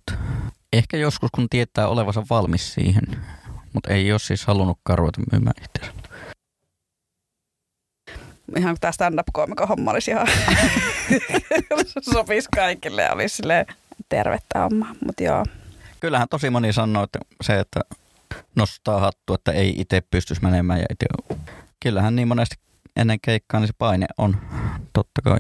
Ehkä 0.74 0.98
joskus, 0.98 1.30
kun 1.32 1.50
tietää 1.50 1.88
olevansa 1.88 2.24
valmis 2.30 2.74
siihen, 2.74 3.04
mutta 3.74 3.94
ei 3.94 4.12
ole 4.12 4.20
siis 4.20 4.46
halunnutkaan 4.46 4.98
ruveta 4.98 5.22
myymään 5.32 5.54
itseänsä. 5.64 6.07
Ihan 8.56 8.78
tämä 8.80 8.92
stand-up-koomikon 8.92 9.68
homma 9.68 9.92
olisi 9.92 10.12
ihan 10.12 10.28
sopisi 12.14 12.48
kaikille 12.56 13.02
ja 13.02 13.14
olisi 13.14 13.44
tervettä 14.10 14.60
homma, 14.60 14.96
mutta 15.06 15.24
joo. 15.24 15.46
Kyllähän 16.00 16.28
tosi 16.30 16.50
moni 16.50 16.74
sanoo, 16.74 17.04
että 17.04 17.20
se, 17.44 17.60
että 17.60 17.80
nostaa 18.56 19.00
hattu, 19.00 19.34
että 19.34 19.52
ei 19.52 19.74
itse 19.78 20.02
pystyisi 20.02 20.44
menemään. 20.44 20.80
Ja 20.80 20.86
itse... 20.92 21.06
Kyllähän 21.84 22.16
niin 22.16 22.28
monesti 22.28 22.56
ennen 22.96 23.20
keikkaa 23.22 23.60
niin 23.60 23.68
se 23.68 23.74
paine 23.78 24.06
on, 24.18 24.38
totta 24.94 25.22
kai. 25.22 25.40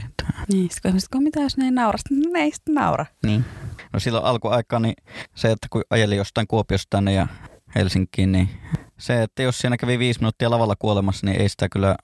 Niin, 0.52 0.70
sitten 0.72 0.94
kun 1.12 1.24
mitä 1.24 1.40
jos 1.40 1.58
ne 1.58 1.66
ei 1.66 1.72
naura, 1.72 1.98
sitten 1.98 2.34
ne 2.34 2.40
ei 2.40 2.52
sitten 2.52 2.76
naura. 2.76 3.06
Niin. 3.24 3.46
No 3.94 4.00
silloin 4.00 4.26
alkuaikaan 4.26 4.82
niin 4.82 4.96
se, 5.36 5.52
että 5.52 5.68
kun 5.70 5.84
ajeli 5.90 6.16
jostain 6.16 6.48
Kuopiosta 6.48 6.88
tänne 6.90 7.14
ja 7.14 7.28
Helsinkiin, 7.76 8.32
niin 8.32 8.50
se, 8.98 9.24
että 9.24 9.44
jos 9.44 9.60
siinä 9.60 9.78
kävi 9.78 10.00
viisi 10.00 10.20
minuuttia 10.20 10.50
lavalla 10.50 10.76
kuolemassa, 10.80 11.26
niin 11.26 11.42
ei 11.42 11.50
sitä 11.50 11.70
kyllä 11.70 11.96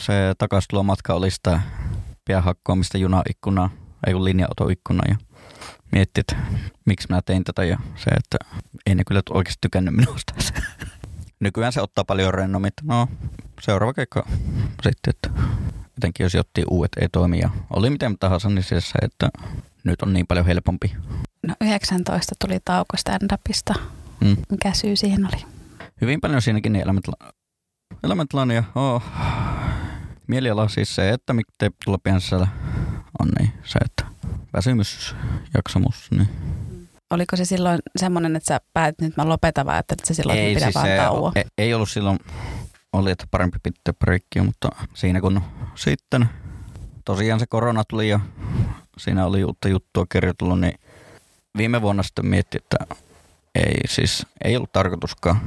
se 0.00 0.34
takaistulo 0.38 0.82
matka 0.82 1.14
oli 1.14 1.30
sitä 1.30 1.60
piahakkoamista 2.24 2.98
junaikkunaa, 2.98 3.70
ei 4.06 4.12
kun 4.12 4.24
linja-autoikkunaa 4.24 5.06
ja 5.08 5.16
mietti, 5.92 6.20
että 6.20 6.36
miksi 6.86 7.08
mä 7.10 7.20
tein 7.22 7.44
tätä 7.44 7.64
ja 7.64 7.78
se, 7.96 8.10
että 8.10 8.38
ei 8.86 8.94
ne 8.94 9.04
kyllä 9.04 9.22
oikeasti 9.30 9.58
tykännyt 9.60 9.94
minusta. 9.94 10.34
Nykyään 11.40 11.72
se 11.72 11.80
ottaa 11.80 12.04
paljon 12.04 12.34
rennomit. 12.34 12.74
No, 12.82 13.08
seuraava 13.60 13.92
keikka 13.92 14.26
sitten, 14.82 15.10
että 15.10 15.30
jotenkin 15.96 16.24
jos 16.24 16.34
jotti 16.34 16.64
uudet 16.70 16.92
ei 17.00 17.08
toimi 17.08 17.38
ja 17.38 17.50
oli 17.70 17.90
miten 17.90 18.18
tahansa, 18.18 18.48
niin 18.48 18.62
se, 18.62 18.76
että 19.02 19.30
nyt 19.84 20.02
on 20.02 20.12
niin 20.12 20.26
paljon 20.26 20.46
helpompi. 20.46 20.96
No 21.46 21.54
19 21.60 22.34
tuli 22.38 22.58
tauko 22.64 22.96
stand-upista. 22.96 23.80
Mm. 24.20 24.36
Mikä 24.50 24.72
syy 24.72 24.96
siihen 24.96 25.26
oli? 25.26 25.44
Hyvin 26.00 26.20
paljon 26.20 26.42
siinäkin 26.42 26.72
niin. 26.72 26.84
Elämäntilanne 28.02 28.54
ja 28.54 28.64
oh, 28.74 29.02
mieliala 30.30 30.68
siis 30.68 30.94
se, 30.94 31.10
että 31.10 31.32
miten 31.32 31.72
tulla 31.84 31.98
pienessä 31.98 32.36
on 33.18 33.28
niin 33.38 33.52
se, 33.64 33.78
että 33.84 34.04
väsymys, 34.52 35.16
jaksamus. 35.54 36.10
Niin. 36.10 36.28
Oliko 37.10 37.36
se 37.36 37.44
silloin 37.44 37.78
semmoinen, 37.96 38.36
että 38.36 38.46
sä 38.46 38.60
päätit 38.72 39.00
nyt 39.00 39.16
mä 39.16 39.28
lopetan 39.28 39.66
vai 39.66 39.78
että 39.78 39.94
se 40.04 40.14
silloin, 40.14 40.38
ei, 40.38 40.52
että 40.52 40.66
pitää 40.66 40.82
siis 40.82 40.98
vaan 40.98 41.06
tauo? 41.06 41.32
Ei, 41.34 41.44
ei 41.58 41.74
ollut 41.74 41.90
silloin, 41.90 42.18
oli 42.92 43.10
että 43.10 43.26
parempi 43.30 43.58
pitää 43.62 43.94
breikkiä, 43.98 44.42
mutta 44.42 44.68
siinä 44.94 45.20
kun 45.20 45.40
sitten 45.74 46.28
tosiaan 47.04 47.40
se 47.40 47.46
korona 47.46 47.82
tuli 47.88 48.08
ja 48.08 48.20
siinä 48.98 49.26
oli 49.26 49.44
uutta 49.44 49.68
juttua 49.68 50.06
kirjoitellut, 50.12 50.60
niin 50.60 50.80
viime 51.56 51.82
vuonna 51.82 52.02
sitten 52.02 52.26
mietti, 52.26 52.58
että 52.58 52.96
ei 53.54 53.80
siis, 53.88 54.26
ei 54.44 54.56
ollut 54.56 54.72
tarkoituskaan 54.72 55.40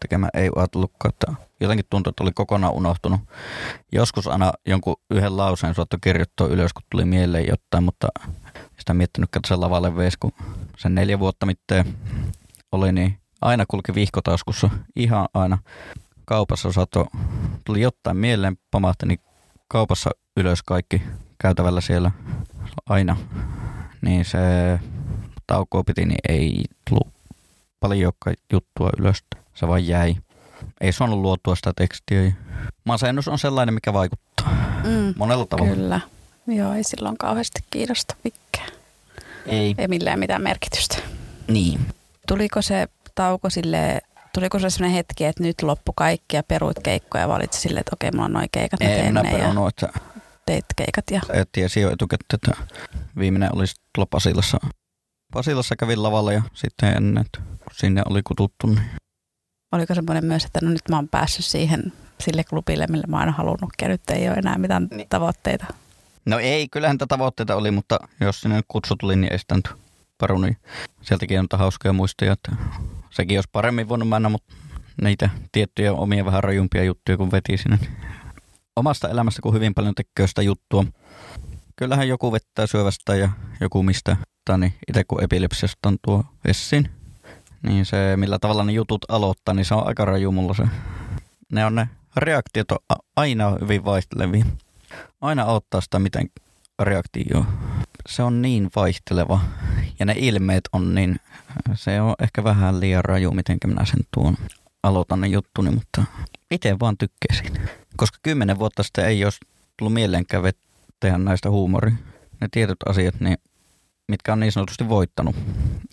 tekemään, 0.00 0.30
ei 0.34 0.50
ajatellutkaan, 0.56 1.12
että 1.14 1.42
jotenkin 1.62 1.86
tuntui, 1.90 2.10
että 2.10 2.24
oli 2.24 2.30
kokonaan 2.34 2.72
unohtunut. 2.72 3.20
Joskus 3.92 4.28
aina 4.28 4.52
jonkun 4.66 4.96
yhden 5.10 5.36
lauseen 5.36 5.74
saattoi 5.74 5.98
kirjoittaa 6.02 6.46
ylös, 6.46 6.72
kun 6.72 6.82
tuli 6.90 7.04
mieleen 7.04 7.46
jotain, 7.48 7.84
mutta 7.84 8.08
sitä 8.78 8.94
miettinytkään 8.94 9.42
sen 9.46 9.60
lavalle 9.60 9.96
vees, 9.96 10.16
kun 10.16 10.32
sen 10.76 10.94
neljä 10.94 11.18
vuotta 11.18 11.46
mitään 11.46 11.84
oli, 12.72 12.92
niin 12.92 13.18
aina 13.40 13.64
kulki 13.68 13.94
vihkotaskussa 13.94 14.70
ihan 14.96 15.28
aina. 15.34 15.58
Kaupassa 16.24 16.72
sato, 16.72 17.06
tuli 17.64 17.80
jotain 17.80 18.16
mieleen, 18.16 18.56
pamahti, 18.70 19.06
niin 19.06 19.18
kaupassa 19.68 20.10
ylös 20.36 20.62
kaikki 20.62 21.02
käytävällä 21.38 21.80
siellä 21.80 22.10
aina. 22.86 23.16
Niin 24.02 24.24
se 24.24 24.38
taukoa 25.46 25.84
piti, 25.84 26.04
niin 26.04 26.18
ei 26.28 26.64
tullut 26.90 27.08
paljon 27.80 28.12
juttua 28.52 28.90
ylös. 28.98 29.24
Se 29.54 29.68
vaan 29.68 29.86
jäi. 29.86 30.16
Ei 30.82 30.92
saanut 30.92 31.18
luotua 31.18 31.54
sitä 31.54 31.72
tekstiä. 31.76 32.32
Masennus 32.84 33.28
on 33.28 33.38
sellainen, 33.38 33.74
mikä 33.74 33.92
vaikuttaa 33.92 34.52
mm, 34.84 35.14
monella 35.16 35.46
tavalla. 35.46 35.74
Kyllä. 35.74 36.00
Joo, 36.46 36.72
ei 36.72 36.84
silloin 36.84 37.18
kauheasti 37.18 37.60
kiinnosta 37.70 38.16
mikään. 38.24 38.70
Ei. 39.46 39.74
Ei 39.78 39.88
millään 39.88 40.18
mitään 40.18 40.42
merkitystä. 40.42 40.98
Niin. 41.48 41.86
Tuliko 42.28 42.62
se 42.62 42.88
tauko 43.14 43.50
sille, 43.50 44.00
tuliko 44.34 44.58
se 44.58 44.70
sellainen 44.70 44.96
hetki, 44.96 45.24
että 45.24 45.42
nyt 45.42 45.62
loppu 45.62 45.92
kaikki 45.92 46.36
ja 46.36 46.42
peruit 46.42 46.78
keikkoja 46.82 47.24
ja 47.24 47.28
valitsi 47.28 47.60
silleen, 47.60 47.80
että 47.80 47.96
okei, 47.96 48.10
mulla 48.10 48.24
on 48.24 48.32
noin 48.32 48.48
keikat, 48.52 48.80
mä 48.80 48.88
Ei, 48.88 49.02
minä 49.02 49.22
ne 49.22 49.38
ja 49.38 49.52
teit 50.46 50.64
keikat. 50.76 51.04
Ja... 51.10 51.20
et 51.32 51.48
tiesi 51.52 51.80
jo 51.80 51.90
etukäteen, 51.90 52.26
että 52.32 52.76
viimeinen 53.18 53.54
oli 53.54 53.66
sitten 53.66 53.86
tuolla 53.94 54.08
Pasilassa. 54.10 54.58
Pasilassa 55.32 55.76
kävin 55.76 56.02
lavalla 56.02 56.32
ja 56.32 56.42
sitten 56.54 56.96
ennen, 56.96 57.24
että 57.26 57.40
kun 57.40 57.72
sinne 57.72 58.02
oli 58.08 58.22
kututtu. 58.22 58.66
Niin. 58.66 59.01
Oliko 59.72 59.94
semmoinen 59.94 60.24
myös, 60.24 60.44
että 60.44 60.58
no 60.62 60.70
nyt 60.70 60.88
mä 60.90 60.96
oon 60.96 61.08
päässyt 61.08 61.44
siihen 61.44 61.92
sille 62.20 62.44
klubille, 62.44 62.86
millä 62.86 63.06
mä 63.08 63.18
oon 63.18 63.30
halunnut 63.32 63.70
ja 63.82 63.88
nyt 63.88 64.10
ei 64.10 64.28
ole 64.28 64.36
enää 64.36 64.58
mitään 64.58 64.88
Niin. 64.90 65.08
tavoitteita. 65.08 65.66
No 66.26 66.38
ei, 66.38 66.68
kyllähän 66.68 66.98
tätä 66.98 67.08
tavoitteita 67.08 67.56
oli, 67.56 67.70
mutta 67.70 67.98
jos 68.20 68.40
sinne 68.40 68.60
kutsu 68.68 68.96
tuli, 68.96 69.16
niin 69.16 69.32
ei 69.32 69.38
sitä 69.38 69.54
nyt 69.54 69.68
paru, 70.18 70.38
niin 70.38 70.56
sieltäkin 71.02 71.40
on 71.40 71.46
hauskoja 71.52 71.92
muistoja, 71.92 72.32
että 72.32 72.52
sekin 73.10 73.38
olisi 73.38 73.48
paremmin 73.52 73.88
voinut 73.88 74.08
mennä, 74.08 74.28
mutta 74.28 74.54
niitä 75.02 75.30
tiettyjä 75.52 75.92
omia 75.92 76.24
vähän 76.24 76.44
rajumpia 76.44 76.84
juttuja, 76.84 77.16
kun 77.16 77.30
veti 77.32 77.56
sinne. 77.56 77.78
Omasta 78.76 79.08
elämästä, 79.08 79.42
kun 79.42 79.54
hyvin 79.54 79.74
paljon 79.74 79.94
tekee 79.94 80.26
sitä 80.26 80.42
juttua, 80.42 80.84
kyllähän 81.76 82.08
joku 82.08 82.32
vettää 82.32 82.66
syövästä 82.66 83.14
ja 83.16 83.28
joku 83.60 83.82
mistä. 83.82 84.16
Tai 84.44 84.58
niin 84.58 84.74
itse 84.88 85.04
kun 85.04 85.24
epilepsiasta 85.24 85.88
on 85.88 85.96
tuo 86.04 86.24
Essin, 86.44 86.90
niin 87.62 87.86
se 87.86 88.16
millä 88.16 88.38
tavalla 88.38 88.64
ne 88.64 88.72
jutut 88.72 89.04
aloittaa, 89.08 89.54
niin 89.54 89.64
se 89.64 89.74
on 89.74 89.86
aika 89.86 90.04
raju 90.04 90.32
mulla 90.32 90.54
se. 90.54 90.64
Ne 91.52 91.64
on 91.64 91.74
ne 91.74 91.88
reaktiot 92.16 92.70
on 92.70 92.78
aina 93.16 93.56
hyvin 93.60 93.84
vaihtelevia. 93.84 94.44
Aina 95.20 95.44
ottaa 95.44 95.80
sitä, 95.80 95.98
miten 95.98 96.30
reaktio. 96.82 97.46
Se 98.08 98.22
on 98.22 98.42
niin 98.42 98.70
vaihteleva 98.76 99.40
ja 99.98 100.06
ne 100.06 100.14
ilmeet 100.16 100.68
on 100.72 100.94
niin, 100.94 101.16
se 101.74 102.00
on 102.00 102.14
ehkä 102.18 102.44
vähän 102.44 102.80
liian 102.80 103.04
raju, 103.04 103.30
miten 103.30 103.58
minä 103.66 103.84
sen 103.84 104.00
tuon 104.14 104.36
aloitan 104.82 105.20
ne 105.20 105.26
juttuni, 105.26 105.70
mutta 105.70 106.04
itse 106.50 106.76
vaan 106.80 106.96
tykkäsin. 106.98 107.68
Koska 107.96 108.18
kymmenen 108.22 108.58
vuotta 108.58 108.82
sitten 108.82 109.06
ei 109.06 109.24
olisi 109.24 109.40
tullut 109.76 109.94
mieleenkään 109.94 110.52
tehdä 111.00 111.18
näistä 111.18 111.50
huumoria. 111.50 111.94
Ne 112.40 112.48
tietyt 112.50 112.76
asiat, 112.88 113.20
niin, 113.20 113.38
mitkä 114.08 114.32
on 114.32 114.40
niin 114.40 114.52
sanotusti 114.52 114.88
voittanut 114.88 115.36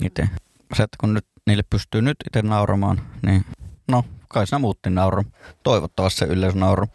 itse. 0.03 0.29
Se, 0.73 0.83
että 0.83 0.97
kun 0.99 1.13
nyt 1.13 1.25
niille 1.47 1.63
pystyy 1.69 2.01
nyt 2.01 2.17
itse 2.27 2.41
nauramaan, 2.41 3.01
niin 3.25 3.45
no, 3.87 4.05
kai 4.27 4.47
sinä 4.47 4.59
muutti 4.59 4.89
nauru. 4.89 5.23
Toivottavasti 5.63 6.19
se 6.19 6.25
yleisnauru. 6.25 6.85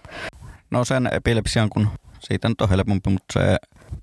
No 0.71 0.85
sen 0.85 1.09
epilepsian, 1.13 1.69
kun 1.69 1.89
siitä 2.19 2.49
nyt 2.49 2.61
on 2.61 2.69
helpompi, 2.69 3.11
mutta 3.11 3.33
se 3.33 3.57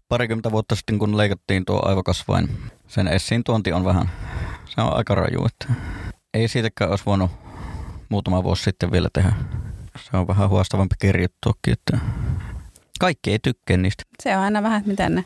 parikymmentä 0.09 0.51
vuotta 0.51 0.75
sitten, 0.75 0.99
kun 0.99 1.17
leikattiin 1.17 1.65
tuo 1.65 1.81
aivokasvain, 1.85 2.49
sen 2.87 3.07
essiin 3.07 3.43
tuonti 3.43 3.73
on 3.73 3.85
vähän, 3.85 4.09
se 4.65 4.81
on 4.81 4.97
aika 4.97 5.15
raju, 5.15 5.45
että 5.45 5.73
ei 6.33 6.47
siitäkään 6.47 6.89
olisi 6.89 7.05
voinut 7.05 7.31
muutama 8.09 8.43
vuosi 8.43 8.63
sitten 8.63 8.91
vielä 8.91 9.09
tehdä. 9.13 9.31
Se 9.99 10.17
on 10.17 10.27
vähän 10.27 10.49
huostavampi 10.49 10.95
kirjoittuakin, 10.99 11.73
että 11.73 11.99
kaikki 12.99 13.31
ei 13.31 13.39
tykkää 13.39 13.77
niistä. 13.77 14.03
Se 14.23 14.37
on 14.37 14.43
aina 14.43 14.63
vähän, 14.63 14.77
että 14.77 14.89
miten 14.89 15.15
ne 15.15 15.25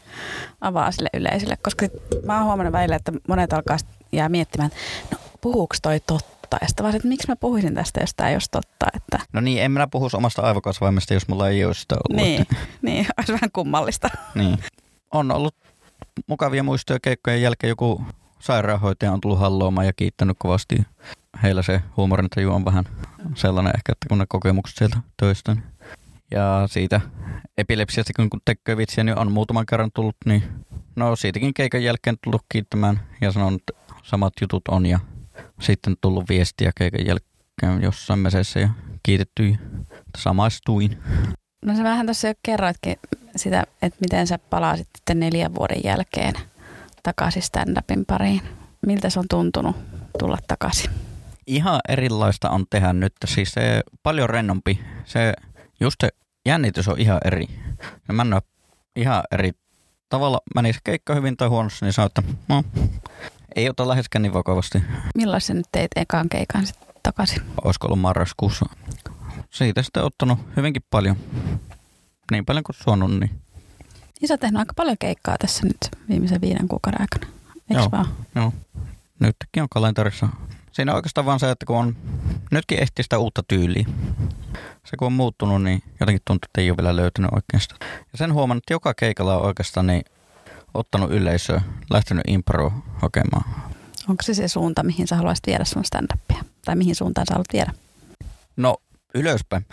avaa 0.62 0.92
sille 0.92 1.10
yleisölle, 1.14 1.58
koska 1.64 1.88
mä 2.26 2.38
oon 2.38 2.46
huomannut 2.46 2.74
välillä, 2.74 2.96
että 2.96 3.12
monet 3.28 3.54
alkaa 3.54 3.78
jää 4.12 4.30
miettimään, 4.30 4.72
että 5.04 5.16
no 5.16 5.18
puhuuko 5.42 5.76
toi 5.82 6.00
totta? 6.00 6.58
Ja 6.62 6.68
sitten 6.68 6.84
vaan, 6.84 6.96
että 6.96 7.08
miksi 7.08 7.28
mä 7.28 7.36
puhuisin 7.36 7.74
tästä, 7.74 8.00
jos 8.00 8.16
tämä 8.16 8.30
ei 8.30 8.36
olisi 8.36 8.52
totta. 8.52 8.86
Että... 8.94 9.20
No 9.34 9.42
niin, 9.42 9.62
en 9.62 9.72
minä 9.72 9.88
puhuisi 9.88 10.18
omasta 10.18 10.42
aivokasvaimesta, 10.42 11.14
jos 11.14 11.28
mulla 11.28 11.50
ei 11.50 11.66
olisi 11.66 11.82
sitä 11.82 11.96
ollut. 11.96 12.24
Niin, 12.24 12.48
niin 12.82 13.08
olisi 13.18 13.34
vähän 13.34 13.52
kummallista. 13.54 14.10
Niin. 14.36 14.58
On 15.12 15.32
ollut 15.32 15.56
mukavia 16.28 16.64
muistoja 16.64 17.00
keikkojen 17.00 17.42
jälkeen. 17.42 17.70
Joku 17.70 18.02
sairaanhoitaja 18.40 19.12
on 19.12 19.22
tullut 19.22 19.40
halloamaan 19.40 19.88
ja 19.88 19.94
kiittänyt 19.94 20.38
kovasti. 20.40 20.78
Heillä 21.44 21.62
se 21.62 21.82
huumorintaju 21.98 22.54
on 22.54 22.66
vähän 22.66 22.86
sellainen 23.36 23.74
ehkä, 23.76 23.92
että 23.92 24.10
kun 24.10 24.18
ne 24.18 24.26
kokemukset 24.30 24.78
sieltä 24.78 24.98
töistä. 25.18 25.54
Niin 25.54 25.64
ja 26.32 26.64
siitä 26.70 27.02
epilepsiasta, 27.58 28.14
kun 28.14 28.42
tekee 28.46 28.78
vitsiä, 28.78 29.04
niin 29.04 29.18
on 29.18 29.32
muutaman 29.32 29.66
kerran 29.66 29.92
tullut, 29.94 30.16
niin 30.26 30.44
no 30.96 31.16
siitäkin 31.16 31.54
keikan 31.54 31.84
jälkeen 31.84 32.16
tullut 32.24 32.42
kiittämään 32.52 33.00
ja 33.22 33.32
sanonut, 33.32 33.62
että 33.62 33.85
samat 34.06 34.34
jutut 34.42 34.68
on 34.68 34.86
ja 34.86 35.00
sitten 35.62 35.96
tullut 36.02 36.30
viestiä 36.30 36.72
keikan 36.78 37.06
jälkeen 37.06 37.84
jossain 37.84 38.20
mesessä 38.20 38.60
ja 38.60 38.70
kiitetty 39.04 39.56
samaistuin. 40.18 40.98
No 41.66 41.76
se 41.76 41.84
vähän 41.84 42.06
tuossa 42.06 42.28
jo 42.28 42.34
kerroitkin 42.44 42.96
sitä, 43.36 43.64
että 43.82 44.00
miten 44.02 44.28
sä 44.28 44.40
palasit 44.50 44.88
sitten 44.98 45.20
neljän 45.20 45.56
vuoden 45.56 45.82
jälkeen 45.84 46.34
takaisin 47.04 47.42
stand-upin 47.42 48.06
pariin. 48.08 48.42
Miltä 48.86 49.10
se 49.10 49.20
on 49.20 49.26
tuntunut 49.30 49.76
tulla 50.20 50.38
takaisin? 50.48 50.92
Ihan 51.48 51.80
erilaista 51.90 52.50
on 52.50 52.66
tehdä 52.70 52.94
nyt. 52.94 53.14
Siis 53.26 53.52
se 53.52 53.82
paljon 54.04 54.30
rennompi. 54.30 54.80
Se 55.06 55.34
just 55.80 55.96
se 56.02 56.10
jännitys 56.46 56.88
on 56.88 57.00
ihan 57.00 57.20
eri. 57.26 57.48
Ja 58.08 58.14
mä 58.14 58.22
en 58.22 58.42
ihan 58.96 59.24
eri 59.32 59.52
tavalla. 60.10 60.40
Meni 60.56 60.74
se 60.74 60.80
keikka 60.84 61.16
hyvin 61.16 61.38
tai 61.38 61.48
huonossa, 61.48 61.86
niin 61.86 61.94
sanoin, 61.94 62.08
että 62.08 62.24
no, 62.48 62.64
ei 63.56 63.70
ota 63.70 63.88
läheskään 63.88 64.22
niin 64.22 64.34
vakavasti. 64.34 64.84
Milloin 65.16 65.42
sä 65.42 65.54
nyt 65.54 65.66
teit 65.72 65.92
ekaan 65.96 66.30
keikan 66.30 66.66
sitten 66.66 66.88
takaisin? 67.04 67.42
Olisiko 67.64 67.88
ollut 67.88 68.00
marraskuussa. 68.00 68.66
Siitä 69.50 69.82
sitten 69.82 70.04
ottanut 70.04 70.40
hyvinkin 70.58 70.82
paljon. 70.90 71.16
Niin 72.32 72.46
paljon 72.46 72.64
kuin 72.64 72.76
suonut, 72.84 73.12
niin. 73.12 73.32
Niin 74.22 74.28
sä 74.28 74.34
oot 74.34 74.40
tehnyt 74.40 74.60
aika 74.60 74.74
paljon 74.74 74.98
keikkaa 75.00 75.38
tässä 75.38 75.66
nyt 75.66 75.78
viimeisen 76.10 76.42
viiden 76.42 76.68
kuukauden 76.68 77.02
aikana. 77.02 77.28
Eikö 77.70 77.82
joo, 77.82 77.92
vaan? 77.92 78.08
Joo. 78.36 78.54
Nytkin 79.20 79.64
on 79.64 79.70
kalenterissa. 79.70 80.30
Siinä 80.72 80.92
on 80.92 80.96
oikeastaan 80.96 81.26
vaan 81.26 81.40
se, 81.40 81.52
että 81.52 81.66
kun 81.66 81.78
on, 81.78 81.96
nytkin 82.52 82.80
ehti 82.80 83.04
sitä 83.04 83.18
uutta 83.18 83.44
tyyliä. 83.48 83.86
Se 84.86 84.98
kun 84.98 85.06
on 85.06 85.14
muuttunut, 85.14 85.64
niin 85.64 85.84
jotenkin 86.00 86.22
tuntuu, 86.26 86.48
että 86.48 86.62
ei 86.62 86.70
ole 86.70 86.78
vielä 86.78 86.96
löytynyt 86.96 87.32
oikeastaan. 87.34 87.80
Ja 88.12 88.18
sen 88.18 88.34
huomannut, 88.34 88.64
että 88.64 88.74
joka 88.74 88.94
keikalla 88.94 89.38
on 89.38 89.46
oikeastaan 89.46 89.88
niin 89.88 90.04
ottanut 90.76 91.12
yleisöä, 91.12 91.62
lähtenyt 91.90 92.24
impro 92.28 92.74
hakemaan. 92.96 93.44
Onko 94.10 94.24
se 94.24 94.34
se 94.34 94.48
suunta, 94.48 94.84
mihin 94.84 95.08
sä 95.08 95.16
haluaisit 95.16 95.48
viedä 95.48 95.64
sun 95.64 95.84
stand-upia? 95.86 96.44
Tai 96.66 96.76
mihin 96.76 96.96
suuntaan 96.96 97.28
sä 97.28 97.34
haluat 97.34 97.54
viedä? 97.54 97.72
No, 98.58 98.78
ylöspäin. 99.16 99.66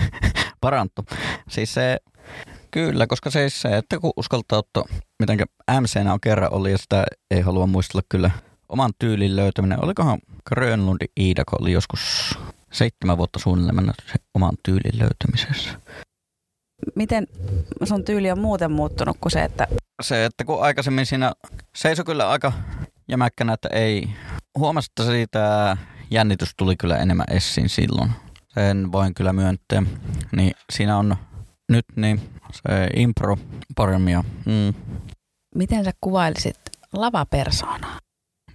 Parantu. 0.60 1.04
Siis 1.48 1.74
se, 1.74 1.98
kyllä, 2.70 3.06
koska 3.06 3.30
se, 3.30 3.50
se 3.50 3.76
että 3.76 3.98
kun 3.98 4.12
uskaltaa 4.16 4.58
ottaa, 4.58 4.84
miten 5.18 5.38
MC 5.80 5.96
on 6.12 6.20
kerran 6.20 6.52
oli 6.52 6.70
ja 6.72 6.78
sitä 6.78 7.04
ei 7.30 7.40
halua 7.40 7.66
muistella 7.66 8.02
kyllä 8.08 8.30
oman 8.68 8.92
tyylin 8.98 9.36
löytäminen. 9.36 9.84
Olikohan 9.84 10.18
Grönlundin 10.48 11.08
Iida, 11.20 11.44
kun 11.44 11.62
oli 11.62 11.72
joskus 11.72 12.34
seitsemän 12.72 13.18
vuotta 13.18 13.38
suunnilleen 13.38 13.92
oman 14.34 14.54
tyylin 14.62 14.98
löytämisessä. 14.98 15.80
Miten 16.94 17.26
sun 17.84 18.04
tyyli 18.04 18.30
on 18.30 18.38
muuten 18.38 18.72
muuttunut 18.72 19.16
kuin 19.20 19.32
se, 19.32 19.44
että... 19.44 19.68
Se, 20.02 20.24
että 20.24 20.44
kun 20.44 20.62
aikaisemmin 20.62 21.06
siinä 21.06 21.32
seisoi 21.76 22.04
kyllä 22.04 22.30
aika 22.30 22.52
jämäkkänä, 23.08 23.52
että 23.52 23.68
ei 23.72 24.08
huomasta 24.58 25.04
siitä 25.04 25.76
jännitys 26.10 26.50
tuli 26.56 26.76
kyllä 26.76 26.96
enemmän 26.96 27.26
esiin 27.30 27.68
silloin. 27.68 28.10
Sen 28.48 28.92
voin 28.92 29.14
kyllä 29.14 29.32
myöntää. 29.32 29.82
Niin 30.36 30.52
siinä 30.72 30.98
on 30.98 31.16
nyt 31.68 31.84
niin 31.96 32.30
se 32.52 32.88
impro 32.96 33.36
paremmin. 33.76 34.12
Ja, 34.12 34.24
mm. 34.46 34.74
Miten 35.54 35.84
sä 35.84 35.92
kuvailisit 36.00 36.58
lavapersoonaa? 36.92 37.98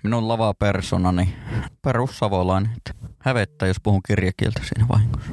Minun 0.03 0.27
lavapersonani 0.27 1.35
perussavolainen. 1.81 2.71
Hävettää, 3.19 3.67
jos 3.67 3.77
puhun 3.83 4.01
kirjakieltä 4.07 4.61
siinä 4.63 4.87
vahingossa. 4.87 5.31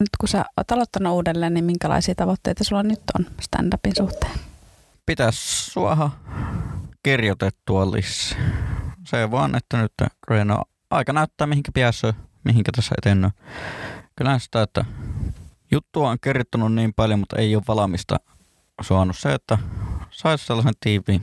Nyt 0.00 0.10
kun 0.20 0.28
sä 0.28 0.44
oot 0.56 0.72
aloittanut 0.72 1.12
uudelleen, 1.12 1.54
niin 1.54 1.64
minkälaisia 1.64 2.14
tavoitteita 2.14 2.64
sulla 2.64 2.82
nyt 2.82 3.02
on 3.18 3.26
stand-upin 3.40 3.92
suhteen? 3.96 4.32
Pitäisi 5.06 5.70
suoha 5.70 6.10
kirjoitettua 7.02 7.90
lisää. 7.90 8.38
Se 9.06 9.30
vaan, 9.30 9.56
että 9.56 9.82
nyt 9.82 9.92
Reino 10.28 10.62
aika 10.90 11.12
näyttää 11.12 11.46
mihinkä 11.46 11.72
pääsee, 11.74 12.14
mihinkä 12.44 12.72
tässä 12.76 12.94
etennyt. 12.98 13.32
Kyllä 14.16 14.38
sitä, 14.38 14.62
että 14.62 14.84
juttua 15.70 16.10
on 16.10 16.18
kerrottanut 16.20 16.74
niin 16.74 16.94
paljon, 16.94 17.18
mutta 17.18 17.36
ei 17.36 17.56
ole 17.56 17.62
valmista 17.66 18.16
suonut 18.80 19.18
se, 19.18 19.34
että 19.34 19.58
saisi 20.10 20.46
sellaisen 20.46 20.74
tiiviin 20.80 21.20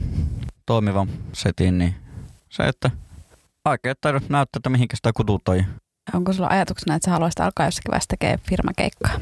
toimivan 0.66 1.08
setin, 1.32 1.78
niin 1.78 1.94
se, 2.48 2.62
että 2.62 2.90
aikeet 3.64 4.00
taidot 4.00 4.28
näyttää, 4.28 4.58
että 4.58 4.70
mihinkä 4.70 4.96
sitä 4.96 5.10
kututoi. 5.16 5.64
Onko 6.14 6.32
sulla 6.32 6.48
ajatuksena, 6.48 6.94
että 6.94 7.06
sä 7.06 7.12
haluaisit 7.12 7.40
alkaa 7.40 7.66
jossakin 7.66 7.90
vaiheessa 7.90 8.08
tekemään 8.08 8.38
firmakeikkaa? 8.48 9.20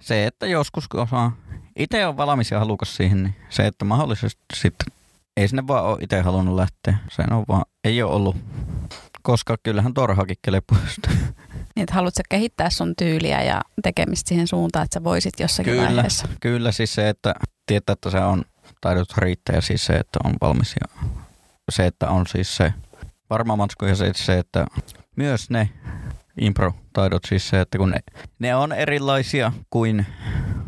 Se, 0.00 0.26
että 0.26 0.46
joskus 0.46 0.88
kun 0.88 1.00
osaa, 1.00 1.36
itse 1.76 2.06
on 2.06 2.16
valmis 2.16 2.50
ja 2.50 2.58
halukas 2.58 2.96
siihen, 2.96 3.22
niin 3.22 3.34
se, 3.50 3.66
että 3.66 3.84
mahdollisesti 3.84 4.42
sitten 4.54 4.86
ei 5.36 5.48
sinne 5.48 5.66
vaan 5.66 5.84
ole 5.84 5.98
itse 6.00 6.20
halunnut 6.20 6.54
lähteä. 6.54 6.96
Se 7.10 7.22
on 7.30 7.44
vaan, 7.48 7.64
ei 7.84 8.02
ole 8.02 8.12
ollut, 8.12 8.36
koska 9.22 9.56
kyllähän 9.62 9.94
torhakin 9.94 10.36
kelepuista. 10.42 11.10
Niin, 11.76 11.82
että 11.82 11.94
haluatko 11.94 12.22
kehittää 12.28 12.70
sun 12.70 12.96
tyyliä 12.96 13.42
ja 13.42 13.62
tekemistä 13.82 14.28
siihen 14.28 14.48
suuntaan, 14.48 14.84
että 14.84 14.94
sä 14.94 15.04
voisit 15.04 15.40
jossakin 15.40 15.72
kyllä, 15.72 15.86
vaiheessa? 15.86 16.28
Kyllä, 16.40 16.72
siis 16.72 16.94
se, 16.94 17.08
että 17.08 17.34
tietää, 17.66 17.92
että 17.92 18.10
se 18.10 18.18
on 18.18 18.44
taidot 18.80 19.08
riittää 19.16 19.56
ja 19.56 19.60
siis 19.60 19.86
se, 19.86 19.92
että 19.92 20.18
on 20.24 20.34
valmis 20.40 20.74
ja 20.80 21.08
se, 21.70 21.86
että 21.86 22.08
on 22.08 22.26
siis 22.26 22.56
se 22.56 22.72
varma 23.30 23.56
matsku 23.56 23.84
ja 23.84 23.96
se, 23.96 24.10
se, 24.14 24.38
että 24.38 24.66
myös 25.16 25.50
ne 25.50 25.68
impro-taidot, 26.40 27.24
siis 27.28 27.48
se, 27.48 27.60
että 27.60 27.78
kun 27.78 27.90
ne, 27.90 28.00
ne 28.38 28.56
on 28.56 28.72
erilaisia 28.72 29.52
kuin 29.70 30.06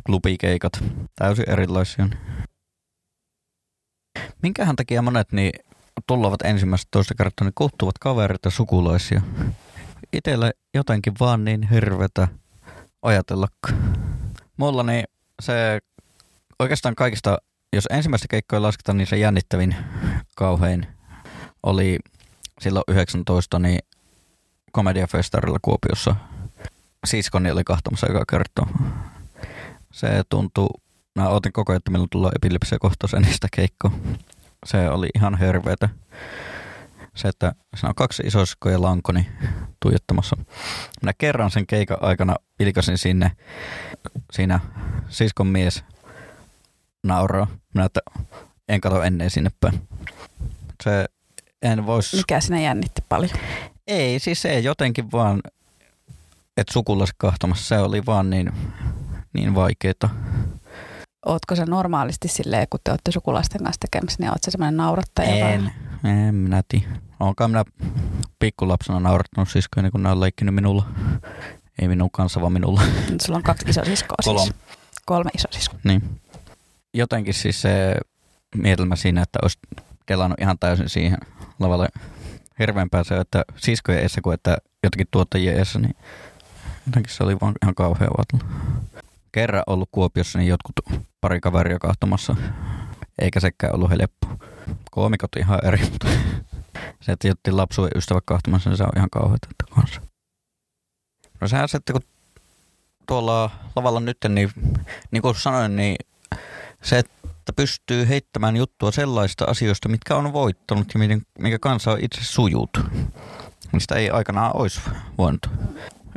klubikeikat, 0.09 0.73
täysin 1.15 1.51
erilaisia. 1.51 2.09
Minkähän 4.43 4.77
takia 4.77 5.03
monet 5.03 5.33
niin 5.33 5.53
tulevat 6.07 6.43
ensimmäistä 6.43 6.89
toista 6.91 7.15
kertaa, 7.15 7.45
niin 7.45 7.53
kuhtuvat 7.55 7.99
kaverit 8.01 8.45
ja 8.45 8.51
sukulaisia. 8.51 9.23
Itellä 10.13 10.53
jotenkin 10.75 11.13
vaan 11.21 11.45
niin 11.45 11.71
hirvetä 11.71 12.29
ajatella. 13.03 13.49
Mulla 14.57 14.83
niin 14.83 15.05
se 15.43 15.79
oikeastaan 16.59 16.95
kaikista, 16.95 17.39
jos 17.73 17.87
ensimmäistä 17.91 18.29
keikkoa 18.31 18.63
lasketaan, 18.63 18.99
niin 18.99 19.07
se 19.07 19.17
jännittävin 19.17 19.77
kauhein 20.37 20.87
oli 21.63 21.99
silloin 22.61 22.85
19, 22.89 23.59
niin 23.59 23.79
komediafestarilla 24.73 25.59
Kuopiossa. 25.63 26.17
Siskoni 27.07 27.51
oli 27.51 27.65
kahtomassa 27.65 28.07
joka 28.07 28.25
kerta. 28.31 28.67
Se 29.99 30.23
tuntuu 30.29 30.71
Mä 31.19 31.29
otin 31.29 31.53
koko 31.53 31.73
ajan, 31.73 31.77
että 31.77 31.91
milloin 31.91 32.11
tulee 32.11 32.31
epilepsia 32.37 32.79
kohtaus 32.79 33.15
ennen 33.15 33.33
sitä 33.33 33.49
keikkoa. 33.57 33.91
Se 34.67 34.89
oli 34.89 35.09
ihan 35.15 35.39
herveetä. 35.39 35.89
Se, 37.17 37.29
että 37.29 37.53
siinä 37.77 37.89
on 37.89 37.95
kaksi 37.95 38.23
isoiskoa 38.23 38.73
ja 38.73 38.83
lankoni 38.83 39.29
tuijottamassa. 39.83 40.37
Minä 41.03 41.13
kerran 41.19 41.51
sen 41.51 41.67
keikan 41.67 41.97
aikana 42.01 42.37
vilkasin 42.59 42.99
sinne, 42.99 43.31
siinä 44.33 44.61
siskon 45.09 45.47
mies 45.47 45.85
nauraa. 47.03 47.47
Minä, 47.75 47.85
että 47.85 48.01
en 48.69 48.81
katso 48.81 49.03
ennen 49.03 49.31
sinne 49.31 49.51
päin. 49.61 49.89
Se 50.85 51.05
en 51.63 51.87
vois... 51.87 52.15
Mikä 52.15 52.41
sinä 52.41 52.61
jännitti 52.61 53.03
paljon? 53.09 53.39
Ei, 53.87 54.19
siis 54.19 54.43
se 54.43 54.59
jotenkin 54.59 55.13
vaan, 55.13 55.41
että 56.57 56.73
sukulaiset 56.73 57.17
kahtomassa, 57.19 57.65
se 57.65 57.79
oli 57.79 58.07
vaan 58.07 58.31
niin, 58.31 58.53
niin 59.33 59.55
vaikeeta. 59.55 60.09
Ootko 61.27 61.57
sä 61.57 61.67
normaalisti 61.67 62.29
silleen, 62.29 62.67
kun 62.71 62.81
te 62.85 62.91
olette 62.91 63.13
sukulaisten 63.13 63.65
kanssa 63.65 63.81
tekemisissä, 63.81 64.23
niin 64.23 64.31
oot 64.31 64.43
sä 64.45 64.51
semmoinen 64.51 64.77
naurattaja? 64.77 65.49
En, 65.49 65.73
en 66.05 66.35
minä 66.35 66.63
tiedä. 66.69 66.87
Onkaan 67.21 67.51
minä 67.51 67.65
pikkulapsena 68.39 69.01
naurattanut 69.01 69.49
siskoja, 69.49 69.91
kun 69.91 70.03
ne 70.03 70.11
on 70.11 70.21
leikkinyt 70.21 70.55
minulla. 70.55 70.87
Ei 71.79 71.89
minun 71.89 72.11
kanssa, 72.11 72.41
vaan 72.41 72.53
minulla. 72.53 72.83
Nyt 73.11 73.21
sulla 73.21 73.37
on 73.37 73.43
kaksi 73.43 73.65
isosiskoa 73.69 74.17
Kolme. 74.25 74.41
siis. 74.41 74.55
Kolme 75.07 75.31
isosiskoa. 75.35 75.81
Niin. 75.85 76.21
Jotenkin 76.95 77.35
siis 77.35 77.61
se 77.63 77.97
mietelmä 78.57 78.97
siinä, 78.97 79.23
että 79.23 79.39
olisi 79.43 79.59
kelannut 80.07 80.41
ihan 80.41 80.59
täysin 80.59 80.89
siihen 80.89 81.19
lavalle 81.59 81.89
hirveämpää 82.59 83.05
se, 83.05 83.17
että 83.17 83.45
siskojen 83.57 84.01
edessä 84.01 84.21
kuin 84.21 84.35
että 84.35 84.57
jotenkin 84.83 85.07
tuottajien 85.11 85.57
edessä, 85.57 85.79
niin 85.79 85.97
jotenkin 86.87 87.15
se 87.15 87.25
oli 87.25 87.37
vaan 87.41 87.55
ihan 87.63 87.75
kauhea 87.75 88.09
vaatella. 88.19 88.55
Kerran 89.39 89.63
ollut 89.67 89.89
Kuopiossa, 89.93 90.39
niin 90.39 90.49
jotkut 90.49 91.03
pari 91.21 91.41
kaveria 91.41 91.79
kahtomassa, 91.79 92.37
eikä 93.19 93.41
sekään 93.41 93.75
ollut 93.75 93.91
helppo. 93.91 94.45
Koomikot 94.91 95.37
ihan 95.37 95.59
eri, 95.65 95.79
mutta 95.91 96.09
se, 97.03 97.13
että 97.13 97.29
jotti 97.29 97.53
lapsuuden 97.53 97.93
ystävä 97.97 98.21
kahtomassa, 98.25 98.71
niin 98.71 98.77
se 98.77 98.83
on 98.83 98.93
ihan 98.97 99.11
kauheata 99.11 99.49
kanssa. 99.75 100.01
No 101.41 101.49
sehän 101.49 101.69
se, 101.69 101.77
että 101.77 101.93
kun 101.93 102.03
tuolla 103.07 103.51
lavalla 103.77 104.01
nyt, 104.01 104.17
niin, 104.29 104.51
niin 105.11 105.23
kuin 105.23 105.35
sanoin, 105.35 105.77
niin 105.77 105.97
se, 106.83 106.99
että 106.99 107.53
pystyy 107.57 108.09
heittämään 108.09 108.57
juttua 108.57 108.93
sellaista 108.93 109.45
asioista, 109.45 109.89
mitkä 109.89 110.17
on 110.17 110.33
voittanut 110.33 110.89
ja 110.95 111.01
miten, 111.01 111.23
minkä 111.39 111.59
kanssa 111.59 111.91
on 111.91 111.99
itse 112.01 112.25
sujut. 112.25 112.71
Mistä 113.73 113.95
ei 113.95 114.11
aikanaan 114.11 114.57
olisi 114.57 114.81
voinut. 115.19 115.47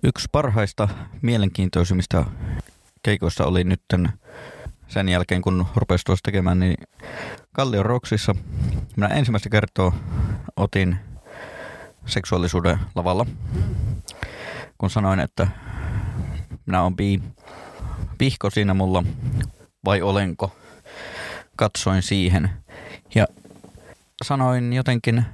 Yksi 0.04 0.28
parhaista 0.32 0.88
mielenkiintoisimmista 1.22 2.26
keikoista 3.04 3.46
oli 3.46 3.64
nytten 3.64 4.10
sen 4.88 5.10
jälkeen, 5.10 5.42
kun 5.42 5.66
rupesi 5.76 6.06
tuossa 6.06 6.24
tekemään, 6.24 6.60
niin 6.60 6.76
Kallion 7.54 7.86
Roksissa 7.86 8.36
minä 8.96 9.08
ensimmäistä 9.08 9.50
kertaa 9.50 9.92
otin 10.56 10.98
seksuaalisuuden 12.06 12.80
lavalla, 12.96 13.26
kun 14.78 14.90
sanoin, 14.90 15.20
että 15.20 15.48
minä 16.66 16.82
olen 16.82 16.96
bi. 16.96 17.22
Pihko 18.18 18.50
siinä 18.50 18.74
mulla 18.74 19.04
vai 19.86 20.02
olenko? 20.02 20.56
Katsoin 21.56 22.02
siihen 22.02 22.50
ja 23.16 23.28
sanoin 24.24 24.74
jotenkin, 24.74 25.26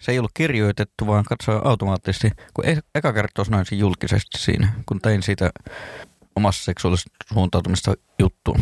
se 0.00 0.12
ei 0.12 0.18
ollut 0.18 0.30
kirjoitettu, 0.34 1.06
vaan 1.06 1.24
katsoin 1.24 1.66
automaattisesti, 1.66 2.30
kun 2.54 2.66
e- 2.68 2.78
eka 2.94 3.12
kertaa 3.12 3.44
sanoin 3.44 3.66
sen 3.66 3.78
julkisesti 3.78 4.38
siinä, 4.38 4.72
kun 4.86 5.00
tein 5.00 5.22
siitä 5.22 5.50
omassa 6.36 6.64
seksuaalisesta 6.64 7.10
suuntautumista 7.34 7.94
juttu. 8.18 8.56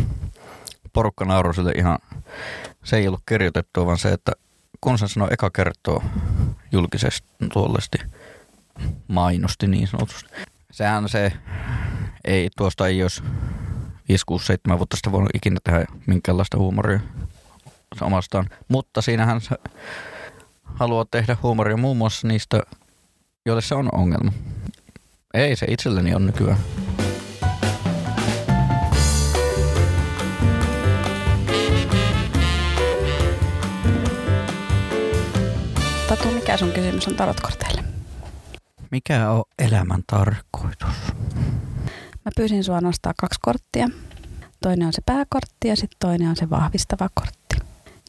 Porukka 0.92 1.24
nauroi 1.24 1.54
sille 1.54 1.72
ihan, 1.72 1.98
se 2.84 2.96
ei 2.96 3.08
ollut 3.08 3.22
kirjoitettu, 3.28 3.86
vaan 3.86 3.98
se, 3.98 4.08
että 4.08 4.32
kun 4.80 4.98
sen 4.98 5.08
sanoi 5.08 5.28
eka 5.30 5.50
kertaa 5.50 6.04
julkisesti 6.72 7.28
tuollesti, 7.52 7.98
mainosti 9.08 9.66
niin 9.66 9.88
sanotusti. 9.88 10.30
Sehän 10.70 11.08
se 11.08 11.32
ei, 12.24 12.50
tuosta 12.56 12.86
ei 12.86 12.98
jos 12.98 13.22
5, 14.08 14.26
6, 14.26 14.46
7 14.46 14.78
vuotta 14.78 14.96
sitä 14.96 15.12
voinut 15.12 15.30
ikinä 15.34 15.56
tehdä 15.64 15.84
minkäänlaista 16.06 16.58
huumoria 16.58 17.00
omastaan. 18.00 18.46
Mutta 18.68 19.02
siinähän 19.02 19.40
se 19.40 19.56
haluaa 20.64 21.04
tehdä 21.10 21.36
huumoria 21.42 21.76
muun 21.76 21.96
muassa 21.96 22.28
niistä, 22.28 22.62
joille 23.46 23.62
se 23.62 23.74
on 23.74 23.88
ongelma. 23.92 24.32
Ei 25.34 25.56
se 25.56 25.66
itselleni 25.68 26.14
on 26.14 26.26
nykyään. 26.26 26.58
Tatu, 36.16 36.30
mikä 36.30 36.56
sun 36.56 36.72
kysymys 36.72 37.08
on 37.08 37.14
tarotkorteille? 37.14 37.84
Mikä 38.90 39.30
on 39.30 39.44
elämän 39.58 40.02
tarkoitus? 40.06 40.94
Mä 42.24 42.30
pyysin 42.36 42.64
sua 42.64 42.80
nostaa 42.80 43.12
kaksi 43.20 43.38
korttia. 43.42 43.88
Toinen 44.62 44.86
on 44.86 44.92
se 44.92 45.02
pääkortti 45.06 45.68
ja 45.68 45.76
sitten 45.76 45.96
toinen 45.98 46.28
on 46.28 46.36
se 46.36 46.50
vahvistava 46.50 47.08
kortti. 47.14 47.56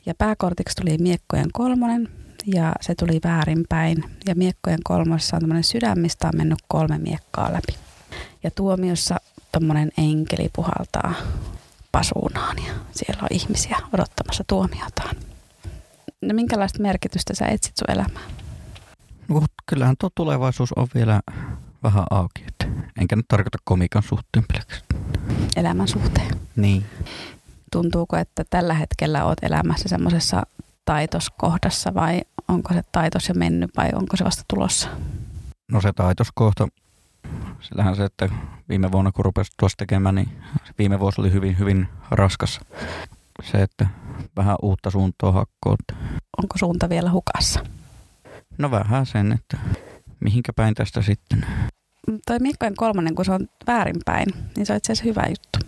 Ja 0.06 0.14
pääkortiksi 0.18 0.76
tuli 0.76 0.98
miekkojen 0.98 1.52
kolmonen 1.54 2.10
ja 2.46 2.74
se 2.82 2.96
tuli 2.96 3.20
väärinpäin. 3.24 4.04
Ja 4.28 4.36
miekkojen 4.36 4.84
kolmosessa 4.84 5.36
on 5.36 5.42
tämmöinen 5.42 5.64
sydän, 5.64 6.00
mistä 6.00 6.28
on 6.28 6.38
mennyt 6.38 6.60
kolme 6.68 6.98
miekkaa 6.98 7.54
läpi. 7.54 7.80
Ja 8.44 8.52
tuomiossa 8.52 9.16
tommonen 9.52 9.92
enkeli 9.98 10.50
puhaltaa 10.56 11.14
pasuunaan 11.92 12.58
ja 12.68 12.74
siellä 12.92 13.22
on 13.22 13.28
ihmisiä 13.32 13.78
odottamassa 13.94 14.44
tuomiotaan. 14.48 15.16
No 16.28 16.34
minkälaista 16.34 16.82
merkitystä 16.82 17.36
sä 17.36 17.46
etsit 17.46 17.78
sun 17.78 17.92
elämään? 17.92 18.26
No, 19.28 19.42
kyllähän 19.66 19.96
tuo 20.00 20.10
tulevaisuus 20.16 20.74
on 20.74 20.88
vielä 20.96 21.22
vähän 21.84 22.04
auki. 22.10 22.44
Että 22.48 22.68
enkä 23.02 23.16
nyt 23.16 23.26
tarkoita 23.28 23.58
komikan 23.64 24.04
suhteen 24.04 24.46
pelkästään. 24.54 25.02
elämän 25.56 25.88
suhteen? 25.88 26.40
Niin. 26.56 26.86
Tuntuuko, 27.72 28.18
että 28.18 28.44
tällä 28.50 28.74
hetkellä 28.74 29.26
oot 29.26 29.38
elämässä 29.42 29.90
semmoisessa 29.90 30.44
taitoskohdassa 30.86 31.94
vai 31.94 32.22
onko 32.48 32.74
se 32.74 32.82
taitos 32.92 33.30
jo 33.30 33.34
mennyt 33.36 33.72
vai 33.78 33.90
onko 33.94 34.18
se 34.18 34.26
vasta 34.26 34.44
tulossa? 34.48 34.90
No 35.72 35.82
se 35.82 35.94
taitoskohta, 35.94 36.68
sillähän 37.62 37.96
se, 37.96 38.06
että 38.06 38.30
viime 38.70 38.92
vuonna 38.92 39.12
kun 39.12 39.26
rupesi 39.26 39.52
tuossa 39.60 39.78
tekemään, 39.78 40.16
niin 40.16 40.30
viime 40.78 41.00
vuosi 41.00 41.22
oli 41.22 41.32
hyvin, 41.32 41.60
hyvin 41.60 41.88
raskas. 42.12 42.60
Se, 43.44 43.62
että 43.62 43.88
vähän 44.36 44.56
uutta 44.62 44.90
suuntaa 44.90 45.32
hakkoon. 45.32 45.78
Onko 46.38 46.58
suunta 46.58 46.90
vielä 46.90 47.12
hukassa? 47.12 47.66
No 48.58 48.72
vähän 48.72 49.06
sen, 49.06 49.32
että 49.32 49.58
mihinkä 50.20 50.54
päin 50.54 50.74
tästä 50.76 51.02
sitten. 51.02 51.46
Toi 52.26 52.40
Miekkojen 52.40 52.76
kolmonen, 52.76 53.16
kun 53.16 53.26
se 53.26 53.32
on 53.32 53.48
väärinpäin, 53.68 54.28
niin 54.56 54.66
se 54.66 54.74
on 54.74 54.78
itse 54.78 54.92
asiassa 54.92 55.10
hyvä 55.10 55.24
juttu. 55.30 55.60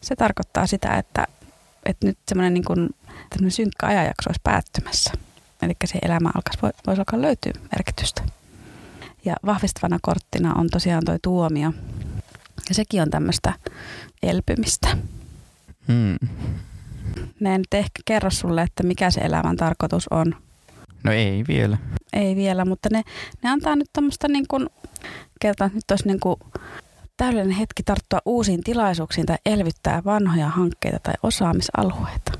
Se 0.00 0.16
tarkoittaa 0.16 0.66
sitä, 0.66 0.94
että, 0.94 1.26
että 1.86 2.06
nyt 2.06 2.18
semmoinen 2.28 2.54
niin 2.54 2.64
kuin, 2.64 2.90
synkkä 3.48 3.86
ajanjakso 3.86 4.30
olisi 4.30 4.40
päättymässä. 4.44 5.12
Eli 5.62 5.72
se 5.84 5.98
elämä 6.02 6.30
alkaisi, 6.34 6.76
voisi 6.86 7.00
alkaa 7.00 7.22
löytyä 7.22 7.52
merkitystä. 7.72 8.22
Ja 9.24 9.36
vahvistavana 9.46 9.98
korttina 10.02 10.54
on 10.54 10.68
tosiaan 10.70 11.04
toi 11.04 11.18
tuomio. 11.22 11.72
Ja 12.68 12.74
sekin 12.74 13.02
on 13.02 13.10
tämmöistä 13.10 13.52
elpymistä. 14.22 14.96
Hmm. 15.88 16.28
Ne 17.42 17.58
nyt 17.58 17.74
ehkä 17.74 18.02
kerro 18.04 18.30
sulle, 18.30 18.62
että 18.62 18.82
mikä 18.82 19.10
se 19.10 19.20
elämän 19.20 19.56
tarkoitus 19.56 20.08
on. 20.08 20.34
No 21.04 21.12
ei 21.12 21.44
vielä. 21.48 21.78
Ei 22.12 22.36
vielä, 22.36 22.64
mutta 22.64 22.88
ne, 22.92 23.02
ne 23.42 23.50
antaa 23.50 23.76
nyt 23.76 23.88
tämmöistä 23.92 24.28
niin 24.28 24.44
kuin, 24.48 24.70
kertaa, 25.40 25.70
nyt 25.74 25.90
olisi 25.90 26.06
niin 26.06 26.20
kuin 26.20 26.36
täydellinen 27.16 27.56
hetki 27.56 27.82
tarttua 27.82 28.18
uusiin 28.24 28.64
tilaisuuksiin 28.64 29.26
tai 29.26 29.36
elvyttää 29.46 30.02
vanhoja 30.04 30.48
hankkeita 30.48 30.98
tai 31.02 31.14
osaamisalueita. 31.22 32.32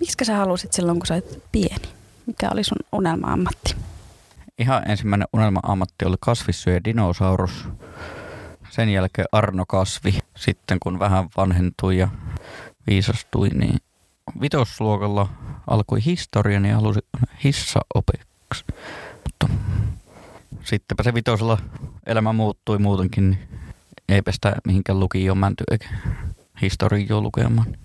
Miksi 0.00 0.24
sä 0.24 0.36
halusit 0.36 0.72
silloin, 0.72 0.98
kun 0.98 1.06
sä 1.06 1.14
olit 1.14 1.42
pieni? 1.52 1.88
Mikä 2.26 2.50
oli 2.52 2.64
sun 2.64 2.78
unelma-ammatti? 2.92 3.76
Ihan 4.58 4.90
ensimmäinen 4.90 5.28
unelma-ammatti 5.32 6.04
oli 6.04 6.16
kasvissyöjä 6.20 6.80
dinosaurus. 6.84 7.68
Sen 8.70 8.88
jälkeen 8.88 9.28
Arno 9.32 9.64
Kasvi. 9.68 10.18
Sitten 10.36 10.78
kun 10.82 10.98
vähän 10.98 11.28
vanhentui 11.36 11.98
ja 11.98 12.08
viisastui, 12.86 13.48
niin 13.48 13.78
vitosluokalla 14.40 15.28
alkoi 15.66 16.04
historia, 16.04 16.60
niin 16.60 16.74
halusin 16.74 17.02
hissaopeksi. 17.44 18.64
Mutta 19.24 19.48
sittenpä 20.64 21.02
se 21.02 21.14
vitosella 21.14 21.58
elämä 22.06 22.32
muuttui 22.32 22.78
muutenkin, 22.78 23.30
niin 23.30 23.48
eipä 24.08 24.32
sitä 24.32 24.56
mihinkään 24.66 25.00
lukioon 25.00 25.38
mänty 25.38 25.64
eikä 25.70 25.88
historiaa 26.62 27.20
lukemaan. 27.20 27.76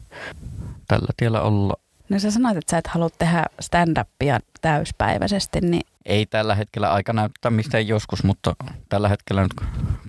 Tällä 0.88 1.08
tiellä 1.18 1.42
olla. 1.42 1.74
No 2.10 2.20
sä 2.20 2.32
sanoit, 2.32 2.58
että 2.58 2.72
sä 2.72 2.78
et 2.78 2.88
halua 2.88 3.10
tehdä 3.10 3.46
stand-upia 3.62 4.40
täyspäiväisesti, 4.62 5.62
niin 5.62 5.82
Ei 6.06 6.26
tällä 6.26 6.56
hetkellä 6.56 6.94
aika 6.94 7.14
näyttää 7.14 7.52
mistään 7.52 7.88
joskus, 7.88 8.24
mutta 8.24 8.56
tällä 8.90 9.10
hetkellä 9.10 9.44
nyt 9.44 9.54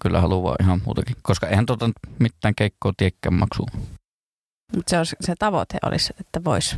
kyllä 0.03 0.21
haluaa 0.21 0.57
ihan 0.61 0.81
muutakin. 0.85 1.17
Koska 1.23 1.47
eihän 1.47 1.67
tuota 1.67 1.91
mitään 2.19 2.55
keikkoa 2.55 2.93
tiekkään 2.97 3.35
maksua. 3.35 3.67
Mutta 4.75 4.91
se, 4.91 4.99
olisi, 4.99 5.17
se 5.21 5.35
tavoite 5.39 5.79
olisi, 5.83 6.13
että 6.21 6.45
voisi. 6.45 6.77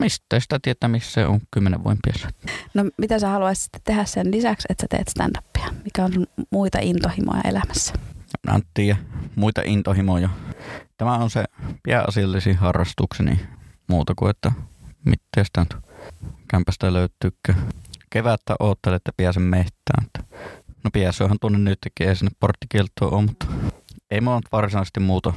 Mistä 0.00 0.40
sitä 0.40 0.58
tietää, 0.62 0.88
missä 0.88 1.12
se 1.12 1.26
on 1.26 1.40
kymmenen 1.50 1.84
vuoden 1.84 1.98
päässä? 2.06 2.28
No 2.74 2.84
mitä 2.98 3.18
sä 3.18 3.28
haluaisit 3.28 3.62
sitten 3.62 3.80
tehdä 3.84 4.04
sen 4.04 4.30
lisäksi, 4.30 4.66
että 4.70 4.82
sä 4.82 4.86
teet 4.90 5.08
stand-upia? 5.08 5.74
Mikä 5.84 6.04
on 6.04 6.12
sun 6.12 6.26
muita 6.50 6.78
intohimoja 6.82 7.40
elämässä? 7.44 7.92
Mä 8.46 8.54
en 8.54 8.62
tiedä 8.74 8.96
muita 9.34 9.62
intohimoja. 9.64 10.28
Tämä 10.96 11.14
on 11.14 11.30
se 11.30 11.44
pääasiallisin 11.88 12.56
harrastukseni 12.56 13.40
muuta 13.88 14.12
kuin, 14.16 14.30
että 14.30 14.52
mitä 15.04 15.44
sitä 15.44 15.60
nyt 15.60 15.76
kämpästä 16.48 16.92
löytyykö. 16.92 17.54
Kevättä 18.10 18.56
oottele, 18.60 18.96
että 18.96 19.12
pääsen 19.16 19.42
mehtään. 19.42 20.06
No 20.84 20.90
pääsyöhän 20.92 21.36
tuonne 21.40 21.58
nytkin, 21.58 22.08
ei 22.08 22.16
sinne 22.16 22.30
porttikieltoa 22.40 23.08
ole, 23.08 23.22
mutta 23.22 23.46
ei 24.10 24.20
mulla 24.20 24.36
nyt 24.36 24.52
varsinaisesti 24.52 25.00
muuta, 25.00 25.32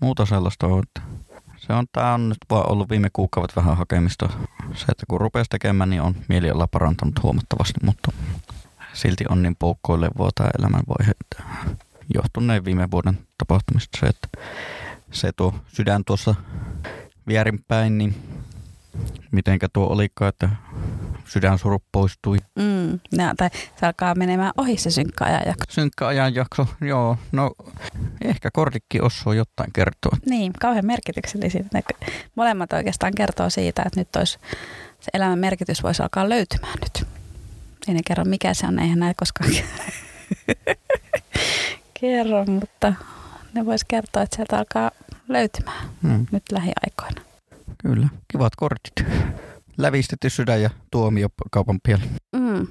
muuta 0.00 0.26
sellaista. 0.26 0.66
Että 0.82 1.00
se 1.56 1.72
on, 1.72 1.86
tää 1.92 2.14
on 2.14 2.28
nyt 2.28 2.38
vaan 2.50 2.72
ollut 2.72 2.90
viime 2.90 3.08
kuukaudet 3.12 3.56
vähän 3.56 3.76
hakemista. 3.76 4.28
Se, 4.74 4.84
että 4.88 5.04
kun 5.08 5.20
rupesi 5.20 5.50
tekemään, 5.50 5.90
niin 5.90 6.02
on 6.02 6.14
mieliala 6.28 6.66
parantanut 6.66 7.22
huomattavasti, 7.22 7.80
mutta 7.84 8.12
silti 8.92 9.24
on 9.28 9.42
niin 9.42 9.56
poukkoilevaa 9.56 10.30
tämä 10.34 10.50
elämänvaihe, 10.58 11.12
johtuneen 12.14 12.64
viime 12.64 12.90
vuoden 12.90 13.18
tapahtumista 13.38 13.98
se, 14.00 14.06
että 14.06 14.28
se 15.10 15.32
tuo 15.32 15.54
sydän 15.66 16.04
tuossa 16.04 16.34
vierinpäin, 17.26 17.98
niin 17.98 18.14
mitenkä 19.30 19.68
tuo 19.72 19.86
olikaan, 19.86 20.28
että 20.28 20.48
sydänsuru 21.24 21.78
poistui. 21.92 22.38
Mm, 22.58 23.00
no, 23.16 23.34
tai 23.36 23.50
se 23.80 23.86
alkaa 23.86 24.14
menemään 24.14 24.52
ohi 24.56 24.76
se 24.76 24.90
synkkä 24.90 25.24
ajanjakso. 25.24 25.64
Synkkä 25.68 26.06
ajanjakso, 26.06 26.66
joo. 26.80 27.16
No 27.32 27.50
ehkä 28.24 28.48
kortikki 28.52 29.00
osuu 29.00 29.32
jotain 29.32 29.72
kertoa. 29.72 30.16
Niin, 30.26 30.52
kauhean 30.60 30.86
merkityksellisiä. 30.86 31.64
Molemmat 32.34 32.72
oikeastaan 32.72 33.12
kertoo 33.16 33.50
siitä, 33.50 33.82
että 33.86 34.00
nyt 34.00 34.16
olisi, 34.16 34.38
se 35.00 35.10
elämän 35.14 35.38
merkitys 35.38 35.82
voisi 35.82 36.02
alkaa 36.02 36.28
löytymään 36.28 36.78
nyt. 36.80 37.08
Ei 37.88 37.94
ne 37.94 38.00
kerro 38.06 38.24
mikä 38.24 38.54
se 38.54 38.66
on, 38.66 38.78
eihän 38.78 38.98
näin 38.98 39.14
koskaan 39.16 39.50
kerro, 42.00 42.44
mutta 42.44 42.92
ne 43.54 43.66
vois 43.66 43.84
kertoa, 43.84 44.22
että 44.22 44.36
sieltä 44.36 44.58
alkaa 44.58 44.90
löytymään 45.28 45.88
hmm. 46.02 46.26
nyt 46.32 46.42
lähiaikoina. 46.52 47.20
Kyllä, 47.82 48.08
kivat 48.32 48.56
kortit. 48.56 48.92
Lävistetty 49.82 50.30
sydän 50.30 50.62
ja 50.62 50.70
tuomio 50.90 51.28
kaupan 51.50 51.78
piel. 51.82 51.98
Mm. 52.32 52.66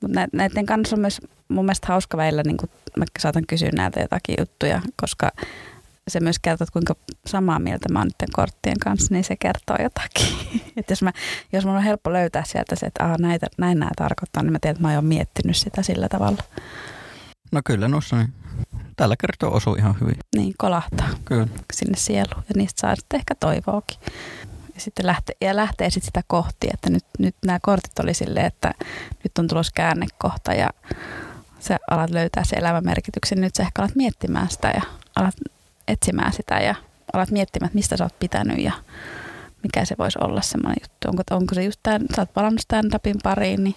Mutta 0.00 0.28
näiden 0.32 0.66
kanssa 0.66 0.96
on 0.96 1.00
myös 1.00 1.20
mun 1.48 1.64
mielestä 1.64 1.86
hauska 1.86 2.16
väillä, 2.16 2.42
niin 2.42 2.56
kun 2.56 2.68
mä 2.96 3.04
saatan 3.18 3.46
kysyä 3.48 3.70
näitä 3.76 4.00
jotakin 4.00 4.34
juttuja, 4.38 4.80
koska 5.00 5.30
se 6.08 6.20
myös 6.20 6.38
kertoo, 6.42 6.64
että 6.64 6.72
kuinka 6.72 6.94
samaa 7.26 7.58
mieltä 7.58 7.92
mä 7.92 7.98
oon 7.98 8.08
niiden 8.08 8.32
korttien 8.32 8.78
kanssa, 8.78 9.14
niin 9.14 9.24
se 9.24 9.36
kertoo 9.36 9.76
jotakin. 9.82 10.60
että 10.76 10.92
jos, 10.92 11.02
mä, 11.02 11.12
jos 11.52 11.64
mun 11.64 11.76
on 11.76 11.82
helppo 11.82 12.12
löytää 12.12 12.44
sieltä 12.46 12.76
se, 12.76 12.86
että 12.86 13.16
näitä, 13.18 13.46
näin 13.58 13.78
nämä 13.78 13.90
tarkoittaa, 13.96 14.42
niin 14.42 14.52
mä 14.52 14.58
tiedän, 14.58 14.76
että 14.76 14.88
mä 14.88 14.94
oon 14.94 15.04
miettinyt 15.04 15.56
sitä 15.56 15.82
sillä 15.82 16.08
tavalla. 16.08 16.42
No 17.52 17.60
kyllä 17.64 17.88
noissa 17.88 18.16
niin 18.16 18.32
tällä 18.96 19.16
kertaa 19.16 19.50
osuu 19.50 19.74
ihan 19.74 19.96
hyvin. 20.00 20.16
Niin, 20.36 20.54
kolahtaa 20.58 21.08
Kyllä. 21.24 21.48
sinne 21.72 21.96
sieluun 21.96 22.44
ja 22.48 22.54
niistä 22.56 22.80
saa 22.80 22.96
sitten 22.96 23.18
ehkä 23.18 23.34
toivoakin. 23.34 23.98
Ja 24.74 24.80
sitten 24.80 25.06
lähtee, 25.06 25.36
ja 25.40 25.56
lähtee 25.56 25.90
sitten 25.90 26.06
sitä 26.06 26.22
kohti, 26.26 26.68
että 26.72 26.90
nyt, 26.90 27.04
nyt 27.18 27.36
nämä 27.46 27.58
kortit 27.62 27.98
oli 27.98 28.14
silleen, 28.14 28.46
että 28.46 28.74
nyt 29.24 29.38
on 29.38 29.48
tulos 29.48 29.70
käännekohta 29.70 30.54
ja 30.54 30.70
sä 31.60 31.78
alat 31.90 32.10
löytää 32.10 32.44
se 32.44 32.56
elämän 32.56 32.84
merkityksen. 32.84 33.40
Nyt 33.40 33.54
sä 33.54 33.62
ehkä 33.62 33.82
alat 33.82 33.94
miettimään 33.96 34.50
sitä 34.50 34.68
ja 34.68 34.82
alat 35.16 35.34
etsimään 35.88 36.32
sitä 36.32 36.54
ja 36.54 36.74
alat 37.12 37.30
miettimään, 37.30 37.66
että 37.66 37.76
mistä 37.76 37.96
sä 37.96 38.04
oot 38.04 38.18
pitänyt 38.18 38.58
ja 38.58 38.72
mikä 39.62 39.84
se 39.84 39.94
voisi 39.98 40.18
olla 40.22 40.40
semmoinen 40.40 40.76
juttu. 40.82 41.08
Onko, 41.08 41.22
onko 41.30 41.54
se 41.54 41.64
just 41.64 41.80
tämän, 41.82 42.02
sä 42.16 42.22
oot 42.22 42.34
palannut 42.34 42.60
stand-upin 42.60 43.16
pariin, 43.22 43.64
niin 43.64 43.76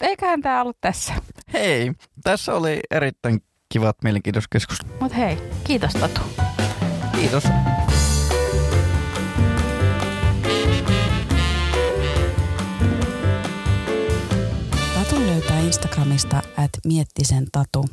eiköhän 0.00 0.42
tämä 0.42 0.62
ollut 0.62 0.76
tässä. 0.80 1.14
Hei, 1.52 1.92
tässä 2.24 2.54
oli 2.54 2.80
erittäin 2.90 3.42
kivat, 3.68 3.96
mielenkiintoista 4.04 4.48
keskustelua. 4.52 4.96
Mut 5.00 5.16
hei, 5.16 5.38
kiitos 5.64 5.92
Tatu. 5.92 6.20
Kiitos. 7.12 7.44
Löytää 15.42 15.66
Instagramista 15.66 16.36
at 16.36 16.70
miettisen 16.84 17.46
tatu. 17.52 17.84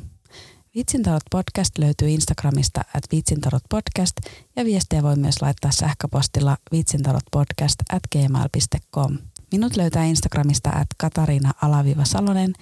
Vitsintarot 0.74 1.22
podcast 1.30 1.78
löytyy 1.78 2.08
Instagramista 2.08 2.80
at 2.80 3.02
vitsintarot 3.12 3.62
podcast 3.70 4.16
ja 4.56 4.64
viestiä 4.64 5.02
voi 5.02 5.16
myös 5.16 5.42
laittaa 5.42 5.70
sähköpostilla 5.70 6.56
vitsintarotpodcast 6.72 7.74
at 7.92 8.02
gmail.com. 8.12 9.18
Minut 9.52 9.76
löytää 9.76 10.04
Instagramista 10.04 10.70
at 10.70 10.86
Katarina 10.96 11.52
Alaviva 11.62 12.04
Salonen 12.04 12.52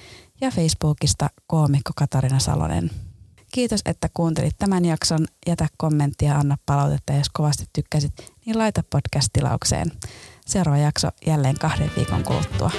ja 0.40 0.50
Facebookista 0.50 1.30
koomikko 1.46 1.92
Katarina 1.96 2.38
Salonen. 2.38 2.90
Kiitos, 3.52 3.80
että 3.84 4.08
kuuntelit 4.14 4.54
tämän 4.58 4.84
jakson. 4.84 5.26
Jätä 5.46 5.68
kommenttia 5.76 6.28
ja 6.28 6.38
anna 6.38 6.58
palautetta, 6.66 7.12
jos 7.12 7.28
kovasti 7.32 7.64
tykkäsit, 7.72 8.12
niin 8.46 8.58
laita 8.58 8.82
podcast-tilaukseen. 8.90 9.92
Seuraava 10.46 10.78
jakso 10.78 11.08
jälleen 11.26 11.58
kahden 11.58 11.90
viikon 11.96 12.24
kuluttua. 12.24 12.70